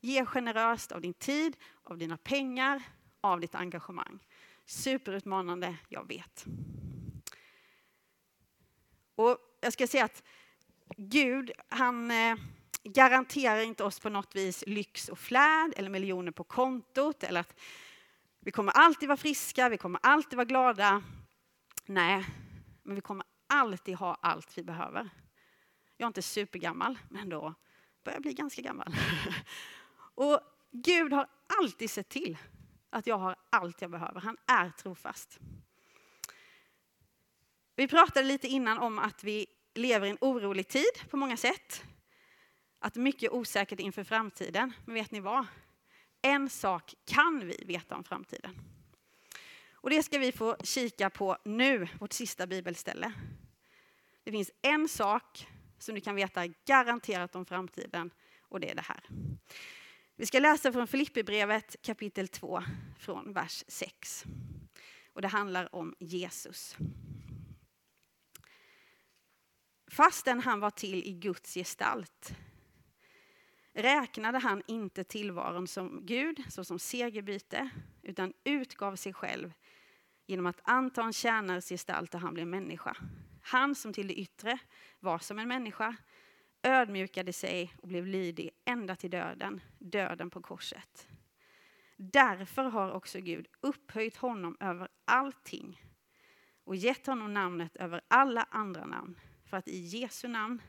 Ge 0.00 0.24
generöst 0.24 0.92
av 0.92 1.00
din 1.00 1.14
tid, 1.14 1.56
av 1.82 1.98
dina 1.98 2.16
pengar, 2.16 2.82
av 3.20 3.40
ditt 3.40 3.54
engagemang. 3.54 4.18
Superutmanande, 4.66 5.76
jag 5.88 6.08
vet. 6.08 6.44
Och 9.14 9.38
jag 9.60 9.72
ska 9.72 9.86
säga 9.86 10.04
att 10.04 10.22
Gud, 10.96 11.52
han 11.68 12.10
eh, 12.10 12.36
garanterar 12.84 13.60
inte 13.60 13.84
oss 13.84 14.00
på 14.00 14.08
något 14.08 14.36
vis 14.36 14.64
lyx 14.66 15.08
och 15.08 15.18
flärd 15.18 15.72
eller 15.76 15.90
miljoner 15.90 16.32
på 16.32 16.44
kontot 16.44 17.24
eller 17.24 17.40
att 17.40 17.54
vi 18.40 18.50
kommer 18.50 18.72
alltid 18.72 19.08
vara 19.08 19.16
friska, 19.16 19.68
vi 19.68 19.78
kommer 19.78 20.00
alltid 20.02 20.36
vara 20.36 20.44
glada. 20.44 21.02
Nej, 21.86 22.24
men 22.82 22.94
vi 22.94 23.00
kommer 23.00 23.26
alltid 23.46 23.94
ha 23.94 24.14
allt 24.14 24.58
vi 24.58 24.62
behöver. 24.62 25.10
Jag 25.96 26.06
är 26.06 26.08
inte 26.08 26.22
supergammal, 26.22 26.98
men 27.08 27.22
ändå 27.22 27.54
börjar 28.04 28.16
jag 28.16 28.22
bli 28.22 28.34
ganska 28.34 28.62
gammal. 28.62 28.94
Och 30.14 30.40
Gud 30.70 31.12
har 31.12 31.28
alltid 31.60 31.90
sett 31.90 32.08
till 32.08 32.38
att 32.90 33.06
jag 33.06 33.18
har 33.18 33.36
allt 33.50 33.82
jag 33.82 33.90
behöver. 33.90 34.20
Han 34.20 34.36
är 34.46 34.70
trofast. 34.70 35.38
Vi 37.76 37.88
pratade 37.88 38.26
lite 38.26 38.48
innan 38.48 38.78
om 38.78 38.98
att 38.98 39.24
vi 39.24 39.46
lever 39.74 40.06
i 40.06 40.10
en 40.10 40.18
orolig 40.20 40.68
tid 40.68 41.10
på 41.10 41.16
många 41.16 41.36
sätt. 41.36 41.84
Att 42.78 42.96
mycket 42.96 43.22
är 43.22 43.34
osäkert 43.34 43.80
inför 43.80 44.04
framtiden. 44.04 44.72
Men 44.84 44.94
vet 44.94 45.10
ni 45.10 45.20
vad? 45.20 45.46
En 46.22 46.50
sak 46.50 46.94
kan 47.04 47.46
vi 47.46 47.64
veta 47.66 47.96
om 47.96 48.04
framtiden. 48.04 48.58
Och 49.72 49.90
det 49.90 50.02
ska 50.02 50.18
vi 50.18 50.32
få 50.32 50.56
kika 50.64 51.10
på 51.10 51.38
nu, 51.44 51.88
vårt 52.00 52.12
sista 52.12 52.46
bibelställe. 52.46 53.12
Det 54.24 54.30
finns 54.30 54.50
en 54.62 54.88
sak 54.88 55.48
som 55.78 55.94
du 55.94 56.00
kan 56.00 56.14
veta 56.14 56.46
garanterat 56.46 57.34
om 57.34 57.46
framtiden 57.46 58.10
och 58.40 58.60
det 58.60 58.70
är 58.70 58.74
det 58.74 58.82
här. 58.82 59.08
Vi 60.16 60.26
ska 60.26 60.38
läsa 60.38 60.72
från 60.72 60.86
Filipperbrevet 60.86 61.76
kapitel 61.82 62.28
2 62.28 62.62
från 62.98 63.32
vers 63.32 63.64
6. 63.68 64.24
Och 65.12 65.22
det 65.22 65.28
handlar 65.28 65.74
om 65.74 65.94
Jesus. 65.98 66.76
Fastän 69.90 70.40
han 70.40 70.60
var 70.60 70.70
till 70.70 71.04
i 71.04 71.12
Guds 71.12 71.54
gestalt 71.54 72.34
räknade 73.78 74.38
han 74.38 74.62
inte 74.66 75.04
tillvaron 75.04 75.66
som 75.66 76.06
Gud, 76.06 76.42
såsom 76.48 76.78
segerbyte, 76.78 77.70
utan 78.02 78.32
utgav 78.44 78.96
sig 78.96 79.12
själv 79.12 79.52
genom 80.26 80.46
att 80.46 80.60
anta 80.62 81.02
en 81.02 81.12
tjänares 81.12 81.68
gestalt 81.68 82.10
där 82.10 82.18
han 82.18 82.34
blev 82.34 82.46
människa. 82.46 82.96
Han 83.42 83.74
som 83.74 83.92
till 83.92 84.08
det 84.08 84.14
yttre 84.14 84.58
var 85.00 85.18
som 85.18 85.38
en 85.38 85.48
människa 85.48 85.96
ödmjukade 86.62 87.32
sig 87.32 87.74
och 87.82 87.88
blev 87.88 88.06
lydig 88.06 88.50
ända 88.64 88.96
till 88.96 89.10
döden, 89.10 89.60
döden 89.78 90.30
på 90.30 90.42
korset. 90.42 91.08
Därför 91.96 92.64
har 92.64 92.90
också 92.90 93.20
Gud 93.20 93.46
upphöjt 93.60 94.16
honom 94.16 94.56
över 94.60 94.88
allting 95.04 95.82
och 96.64 96.76
gett 96.76 97.06
honom 97.06 97.34
namnet 97.34 97.76
över 97.76 98.00
alla 98.08 98.46
andra 98.50 98.86
namn, 98.86 99.18
för 99.44 99.56
att 99.56 99.68
i 99.68 99.78
Jesu 99.78 100.28
namn 100.28 100.62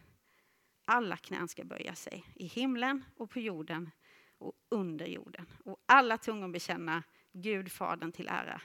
alla 0.90 1.18
knän 1.18 1.48
ska 1.48 1.64
böja 1.64 1.96
sig, 1.96 2.26
i 2.36 2.46
himlen 2.46 3.06
och 3.16 3.30
på 3.30 3.40
jorden 3.40 3.92
och 4.38 4.54
under 4.70 5.06
jorden. 5.06 5.46
Och 5.66 5.84
alla 5.86 6.18
tungor 6.18 6.48
bekänna 6.48 7.04
Gud 7.34 7.72
Fadern 7.72 8.12
till 8.12 8.28
ära, 8.28 8.62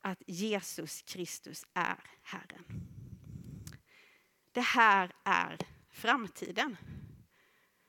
att 0.00 0.22
Jesus 0.26 1.02
Kristus 1.02 1.66
är 1.74 1.98
Herren. 2.22 2.64
Det 4.52 4.60
här 4.60 5.12
är 5.24 5.58
framtiden. 5.90 6.76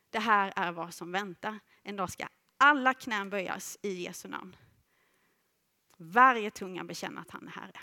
Det 0.09 0.19
här 0.19 0.53
är 0.55 0.71
vad 0.71 0.93
som 0.93 1.11
väntar. 1.11 1.59
En 1.83 1.95
dag 1.95 2.09
ska 2.09 2.27
alla 2.57 2.93
knän 2.93 3.29
böjas 3.29 3.77
i 3.81 4.03
Jesu 4.03 4.27
namn. 4.27 4.55
Varje 5.97 6.51
tunga 6.51 6.83
bekänna 6.83 7.21
att 7.21 7.31
han 7.31 7.47
är 7.47 7.51
Herre. 7.51 7.79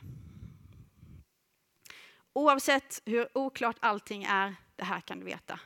Oavsett 2.33 3.03
hur 3.05 3.39
oklart 3.39 3.77
allting 3.81 4.25
är, 4.25 4.57
det 4.77 4.85
här 4.85 5.01
kan 5.01 5.19
du 5.19 5.25
veta. 5.25 5.61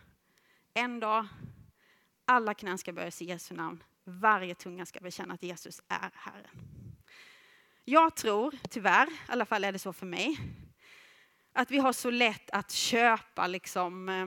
En 0.75 1.01
dag, 1.01 1.27
alla 2.25 2.55
knän 2.55 2.79
ska 2.79 2.93
böjas 2.93 3.23
i 3.23 3.25
Jesu 3.25 3.55
namn. 3.55 3.83
Varje 4.05 4.55
tunga 4.55 4.87
ska 4.87 5.01
bekänna 5.01 5.35
att 5.35 5.43
Jesus 5.43 5.83
är 5.89 6.11
Herren. 6.15 6.61
Jag 7.85 8.17
tror, 8.17 8.55
tyvärr, 8.71 9.07
i 9.07 9.17
alla 9.27 9.45
fall 9.45 9.65
är 9.65 9.73
det 9.73 9.79
så 9.79 9.93
för 9.93 10.07
mig, 10.07 10.39
att 11.53 11.71
vi 11.71 11.79
har 11.79 11.93
så 11.93 12.11
lätt 12.11 12.51
att 12.51 12.71
köpa 12.71 13.47
liksom 13.47 14.09
eh, 14.09 14.27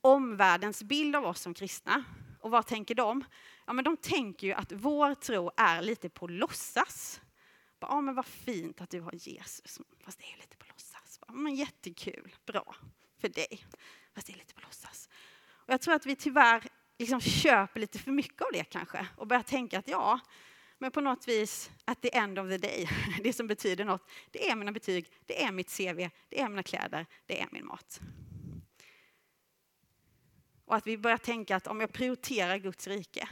omvärldens 0.00 0.82
bild 0.82 1.16
av 1.16 1.24
oss 1.24 1.40
som 1.40 1.54
kristna. 1.54 2.04
Och 2.40 2.50
vad 2.50 2.66
tänker 2.66 2.94
de? 2.94 3.24
Ja, 3.66 3.72
men 3.72 3.84
de 3.84 3.96
tänker 3.96 4.46
ju 4.46 4.52
att 4.52 4.72
vår 4.72 5.14
tro 5.14 5.50
är 5.56 5.82
lite 5.82 6.08
på 6.08 6.26
låtsas. 6.26 7.20
Ja, 7.80 8.00
men 8.00 8.14
vad 8.14 8.26
fint 8.26 8.80
att 8.80 8.90
du 8.90 9.00
har 9.00 9.14
Jesus, 9.14 9.80
fast 10.04 10.18
det 10.18 10.24
är 10.24 10.36
lite 10.36 10.56
på 10.56 10.65
men 11.32 11.54
jättekul, 11.54 12.36
bra 12.46 12.74
för 13.20 13.28
dig, 13.28 13.66
fast 14.14 14.26
det 14.26 14.32
är 14.32 14.36
lite 14.36 14.54
på 14.54 14.60
låtsas. 14.60 15.08
Och 15.48 15.72
jag 15.72 15.80
tror 15.80 15.94
att 15.94 16.06
vi 16.06 16.16
tyvärr 16.16 16.68
liksom 16.98 17.20
köper 17.20 17.80
lite 17.80 17.98
för 17.98 18.10
mycket 18.10 18.42
av 18.42 18.48
det 18.52 18.64
kanske 18.64 19.06
och 19.16 19.26
börjar 19.26 19.42
tänka 19.42 19.78
att 19.78 19.88
ja, 19.88 20.20
men 20.78 20.90
på 20.90 21.00
något 21.00 21.28
vis, 21.28 21.70
att 21.84 22.02
the 22.02 22.16
end 22.16 22.38
of 22.38 22.48
the 22.48 22.58
day, 22.58 22.88
det 23.22 23.32
som 23.32 23.46
betyder 23.46 23.84
något, 23.84 24.10
det 24.30 24.50
är 24.50 24.56
mina 24.56 24.72
betyg, 24.72 25.12
det 25.26 25.42
är 25.42 25.52
mitt 25.52 25.76
CV, 25.76 26.08
det 26.28 26.40
är 26.40 26.48
mina 26.48 26.62
kläder, 26.62 27.06
det 27.26 27.40
är 27.40 27.48
min 27.52 27.66
mat. 27.66 28.00
Och 30.64 30.76
att 30.76 30.86
vi 30.86 30.98
börjar 30.98 31.18
tänka 31.18 31.56
att 31.56 31.66
om 31.66 31.80
jag 31.80 31.92
prioriterar 31.92 32.58
Guds 32.58 32.86
rike, 32.86 33.28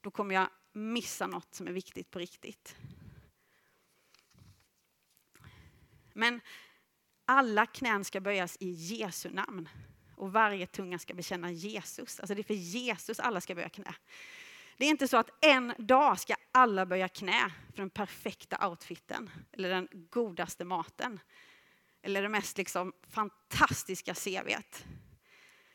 då 0.00 0.10
kommer 0.10 0.34
jag 0.34 0.48
missa 0.72 1.26
något 1.26 1.54
som 1.54 1.68
är 1.68 1.72
viktigt 1.72 2.10
på 2.10 2.18
riktigt. 2.18 2.76
Men 6.16 6.40
alla 7.24 7.66
knän 7.66 8.04
ska 8.04 8.20
böjas 8.20 8.56
i 8.60 8.70
Jesu 8.70 9.30
namn 9.30 9.68
och 10.14 10.32
varje 10.32 10.66
tunga 10.66 10.98
ska 10.98 11.14
bekänna 11.14 11.50
Jesus. 11.50 12.20
Alltså 12.20 12.34
det 12.34 12.40
är 12.40 12.44
för 12.44 12.54
Jesus 12.54 13.20
alla 13.20 13.40
ska 13.40 13.54
böja 13.54 13.68
knä. 13.68 13.94
Det 14.76 14.84
är 14.84 14.90
inte 14.90 15.08
så 15.08 15.16
att 15.16 15.44
en 15.44 15.74
dag 15.78 16.20
ska 16.20 16.34
alla 16.52 16.86
böja 16.86 17.08
knä 17.08 17.52
för 17.70 17.76
den 17.76 17.90
perfekta 17.90 18.68
outfiten 18.68 19.30
eller 19.52 19.70
den 19.70 19.88
godaste 19.92 20.64
maten. 20.64 21.20
Eller 22.02 22.22
det 22.22 22.28
mest 22.28 22.58
liksom 22.58 22.92
fantastiska 23.08 24.14
CVet. 24.14 24.86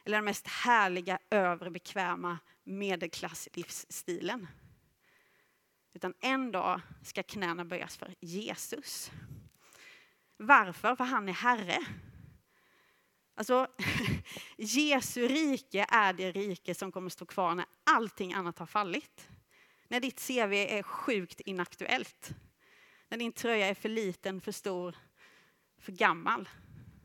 Eller 0.06 0.18
den 0.18 0.26
mest 0.26 0.48
härliga, 0.48 1.20
övre, 1.30 1.72
bekväma 1.72 2.40
medelklasslivsstilen. 2.64 4.48
Utan 5.94 6.14
en 6.20 6.52
dag 6.52 6.82
ska 7.04 7.24
knäna 7.24 7.66
böjas 7.66 7.98
för 7.98 8.16
Jesus. 8.20 9.12
Varför? 10.44 10.96
För 10.96 11.04
han 11.04 11.30
är 11.30 11.34
Herre. 11.34 11.86
Alltså, 13.36 13.68
Jesu 14.58 15.28
rike 15.28 15.86
är 15.90 16.14
det 16.14 16.32
rike 16.32 16.76
som 16.76 16.92
kommer 16.92 17.10
stå 17.10 17.26
kvar 17.26 17.56
när 17.56 17.66
allting 17.84 18.34
annat 18.34 18.60
har 18.60 18.66
fallit. 18.66 19.30
När 19.88 20.00
ditt 20.00 20.28
CV 20.28 20.54
är 20.54 20.84
sjukt 20.84 21.42
inaktuellt. 21.42 22.36
När 23.10 23.18
din 23.18 23.32
tröja 23.32 23.68
är 23.68 23.74
för 23.74 23.90
liten, 23.90 24.42
för 24.42 24.52
stor, 24.52 24.96
för 25.80 25.92
gammal. 25.92 26.50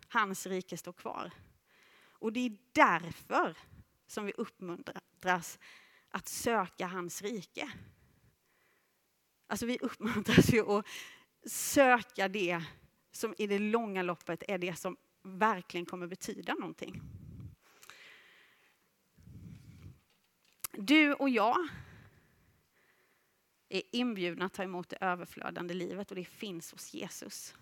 Hans 0.09 0.47
rike 0.47 0.77
står 0.77 0.93
kvar. 0.93 1.31
Och 2.03 2.33
det 2.33 2.41
är 2.41 2.57
därför 2.73 3.57
som 4.07 4.27
vi 4.27 4.33
uppmuntras 4.33 5.59
att 6.09 6.29
söka 6.29 6.87
hans 6.87 7.23
rike. 7.23 7.71
Alltså 9.47 9.67
vi 9.67 9.79
uppmuntras 9.79 10.53
ju 10.53 10.71
att 10.71 10.87
söka 11.47 12.29
det 12.29 12.65
som 13.17 13.35
i 13.39 13.47
det 13.47 13.59
långa 13.59 14.03
loppet 14.03 14.43
är 14.49 14.59
det 14.59 14.79
som 14.79 14.97
verkligen 15.23 15.87
kommer 15.87 16.07
betyda 16.07 16.55
någonting. 16.55 17.03
Du 20.73 21.15
och 21.15 21.29
jag 21.29 21.69
är 23.69 23.83
inbjudna 23.93 24.47
att 24.47 24.55
ta 24.55 24.63
emot 24.63 24.89
det 24.89 24.97
överflödande 25.01 25.75
livet 25.75 26.11
och 26.11 26.17
det 26.17 26.25
finns 26.25 26.73
hos 26.73 26.95
Jesus. 26.95 27.55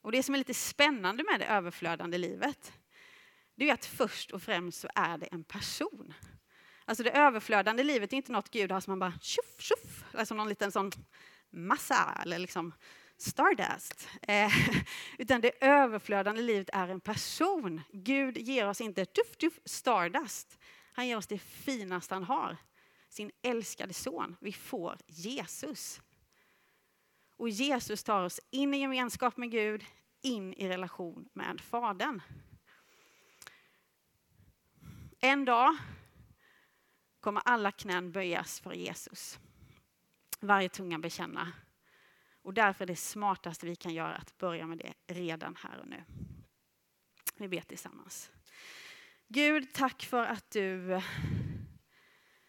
Och 0.00 0.12
det 0.12 0.22
som 0.22 0.34
är 0.34 0.38
lite 0.38 0.54
spännande 0.54 1.24
med 1.30 1.40
det 1.40 1.46
överflödande 1.46 2.18
livet, 2.18 2.72
det 3.54 3.70
är 3.70 3.74
att 3.74 3.86
först 3.86 4.30
och 4.30 4.42
främst 4.42 4.80
så 4.80 4.88
är 4.94 5.18
det 5.18 5.26
en 5.26 5.44
person. 5.44 6.14
Alltså 6.84 7.02
det 7.02 7.10
överflödande 7.10 7.82
livet 7.82 8.12
är 8.12 8.16
inte 8.16 8.32
något 8.32 8.50
Gud 8.50 8.72
har 8.72 8.80
som 8.80 8.90
man 8.90 8.98
bara 8.98 9.18
tjoff, 9.20 9.60
tjoff, 9.60 10.04
alltså 10.14 10.34
någon 10.34 10.48
liten 10.48 10.72
sån 10.72 10.90
massa 11.50 12.20
eller 12.22 12.38
liksom 12.38 12.72
Stardust. 13.20 14.08
Eh, 14.22 14.52
utan 15.18 15.40
det 15.40 15.64
överflödande 15.64 16.42
livet 16.42 16.70
är 16.72 16.88
en 16.88 17.00
person. 17.00 17.80
Gud 17.92 18.38
ger 18.38 18.68
oss 18.68 18.80
inte 18.80 19.04
tuff, 19.04 19.36
tuff, 19.36 19.58
Stardust. 19.64 20.58
Han 20.92 21.08
ger 21.08 21.16
oss 21.16 21.26
det 21.26 21.38
finaste 21.38 22.14
han 22.14 22.24
har, 22.24 22.56
sin 23.08 23.30
älskade 23.42 23.94
son. 23.94 24.36
Vi 24.40 24.52
får 24.52 24.96
Jesus. 25.06 26.00
Och 27.36 27.48
Jesus 27.48 28.04
tar 28.04 28.22
oss 28.22 28.40
in 28.50 28.74
i 28.74 28.78
gemenskap 28.78 29.36
med 29.36 29.50
Gud, 29.50 29.84
in 30.22 30.54
i 30.54 30.68
relation 30.68 31.28
med 31.32 31.60
Fadern. 31.60 32.22
En 35.20 35.44
dag 35.44 35.76
kommer 37.20 37.42
alla 37.44 37.72
knän 37.72 38.12
böjas 38.12 38.60
för 38.60 38.72
Jesus. 38.72 39.38
Varje 40.40 40.68
tunga 40.68 40.98
bekänna 40.98 41.52
och 42.42 42.54
därför 42.54 42.84
är 42.84 42.86
det 42.86 42.96
smartaste 42.96 43.66
vi 43.66 43.76
kan 43.76 43.94
göra 43.94 44.14
att 44.14 44.38
börja 44.38 44.66
med 44.66 44.78
det 44.78 45.14
redan 45.14 45.56
här 45.56 45.78
och 45.78 45.88
nu. 45.88 46.04
Vi 47.36 47.48
ber 47.48 47.60
tillsammans. 47.60 48.30
Gud, 49.28 49.72
tack 49.72 50.02
för 50.02 50.24
att 50.24 50.50
du 50.50 51.00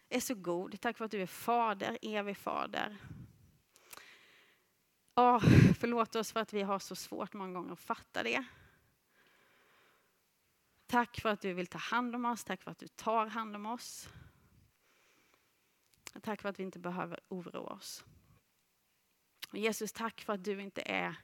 är 0.08 0.20
så 0.20 0.34
god. 0.34 0.80
Tack 0.80 0.96
för 0.96 1.04
att 1.04 1.10
du 1.10 1.22
är 1.22 1.26
fader, 1.26 1.98
evig 2.02 2.36
fader. 2.36 2.96
Oh, 5.14 5.44
förlåt 5.78 6.16
oss 6.16 6.32
för 6.32 6.40
att 6.40 6.52
vi 6.52 6.62
har 6.62 6.78
så 6.78 6.96
svårt 6.96 7.32
många 7.32 7.52
gånger 7.52 7.72
att 7.72 7.80
fatta 7.80 8.22
det. 8.22 8.44
Tack 10.86 11.20
för 11.20 11.28
att 11.28 11.40
du 11.40 11.52
vill 11.52 11.66
ta 11.66 11.78
hand 11.78 12.14
om 12.14 12.24
oss, 12.24 12.44
tack 12.44 12.62
för 12.62 12.70
att 12.70 12.78
du 12.78 12.88
tar 12.88 13.26
hand 13.26 13.56
om 13.56 13.66
oss. 13.66 14.08
Tack 16.22 16.42
för 16.42 16.48
att 16.48 16.58
vi 16.58 16.62
inte 16.62 16.78
behöver 16.78 17.20
oroa 17.28 17.70
oss. 17.70 18.04
Jesus, 19.52 19.92
tack 19.92 20.20
för 20.20 20.32
att 20.32 20.44
du 20.44 20.62
inte 20.62 20.82
är 20.82 21.16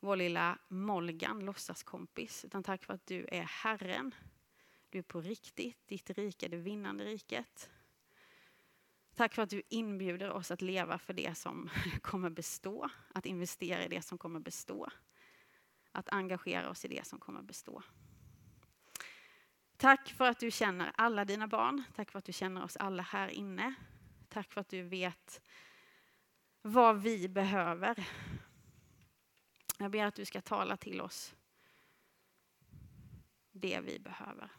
vår 0.00 0.16
lilla 0.16 0.58
Molgan, 0.68 1.40
låtsaskompis, 1.44 2.44
utan 2.44 2.62
tack 2.62 2.84
för 2.84 2.94
att 2.94 3.06
du 3.06 3.26
är 3.32 3.42
Herren. 3.42 4.14
Du 4.90 4.98
är 4.98 5.02
på 5.02 5.20
riktigt, 5.20 5.88
ditt 5.88 6.10
rike, 6.10 6.48
det 6.48 6.56
vinnande 6.56 7.04
riket. 7.04 7.70
Tack 9.14 9.34
för 9.34 9.42
att 9.42 9.50
du 9.50 9.62
inbjuder 9.68 10.30
oss 10.30 10.50
att 10.50 10.62
leva 10.62 10.98
för 10.98 11.12
det 11.12 11.34
som 11.38 11.70
kommer 12.02 12.30
bestå, 12.30 12.90
att 13.14 13.26
investera 13.26 13.84
i 13.84 13.88
det 13.88 14.02
som 14.02 14.18
kommer 14.18 14.40
bestå, 14.40 14.88
att 15.92 16.08
engagera 16.12 16.70
oss 16.70 16.84
i 16.84 16.88
det 16.88 17.06
som 17.06 17.18
kommer 17.18 17.42
bestå. 17.42 17.82
Tack 19.76 20.08
för 20.08 20.24
att 20.24 20.40
du 20.40 20.50
känner 20.50 20.92
alla 20.94 21.24
dina 21.24 21.48
barn, 21.48 21.82
tack 21.94 22.10
för 22.10 22.18
att 22.18 22.24
du 22.24 22.32
känner 22.32 22.64
oss 22.64 22.76
alla 22.76 23.02
här 23.02 23.28
inne. 23.28 23.74
Tack 24.28 24.52
för 24.52 24.60
att 24.60 24.68
du 24.68 24.82
vet 24.82 25.40
vad 26.62 27.02
vi 27.02 27.28
behöver. 27.28 28.08
Jag 29.78 29.90
ber 29.90 30.04
att 30.04 30.14
du 30.14 30.24
ska 30.24 30.40
tala 30.40 30.76
till 30.76 31.00
oss 31.00 31.34
det 33.52 33.80
vi 33.80 33.98
behöver. 33.98 34.50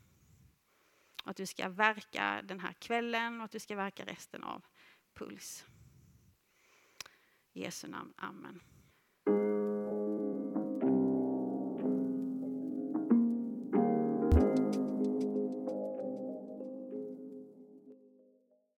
Att 1.24 1.38
du 1.38 1.46
ska 1.46 1.70
verka 1.70 2.42
den 2.44 2.60
här 2.60 2.74
kvällen 2.74 3.40
och 3.40 3.46
att 3.46 3.52
du 3.52 3.60
ska 3.60 3.76
verka 3.76 4.06
resten 4.06 4.44
av 4.44 4.66
Puls. 5.14 5.66
I 7.54 7.62
Jesu 7.62 7.88
namn, 7.88 8.14
Amen. 8.18 8.62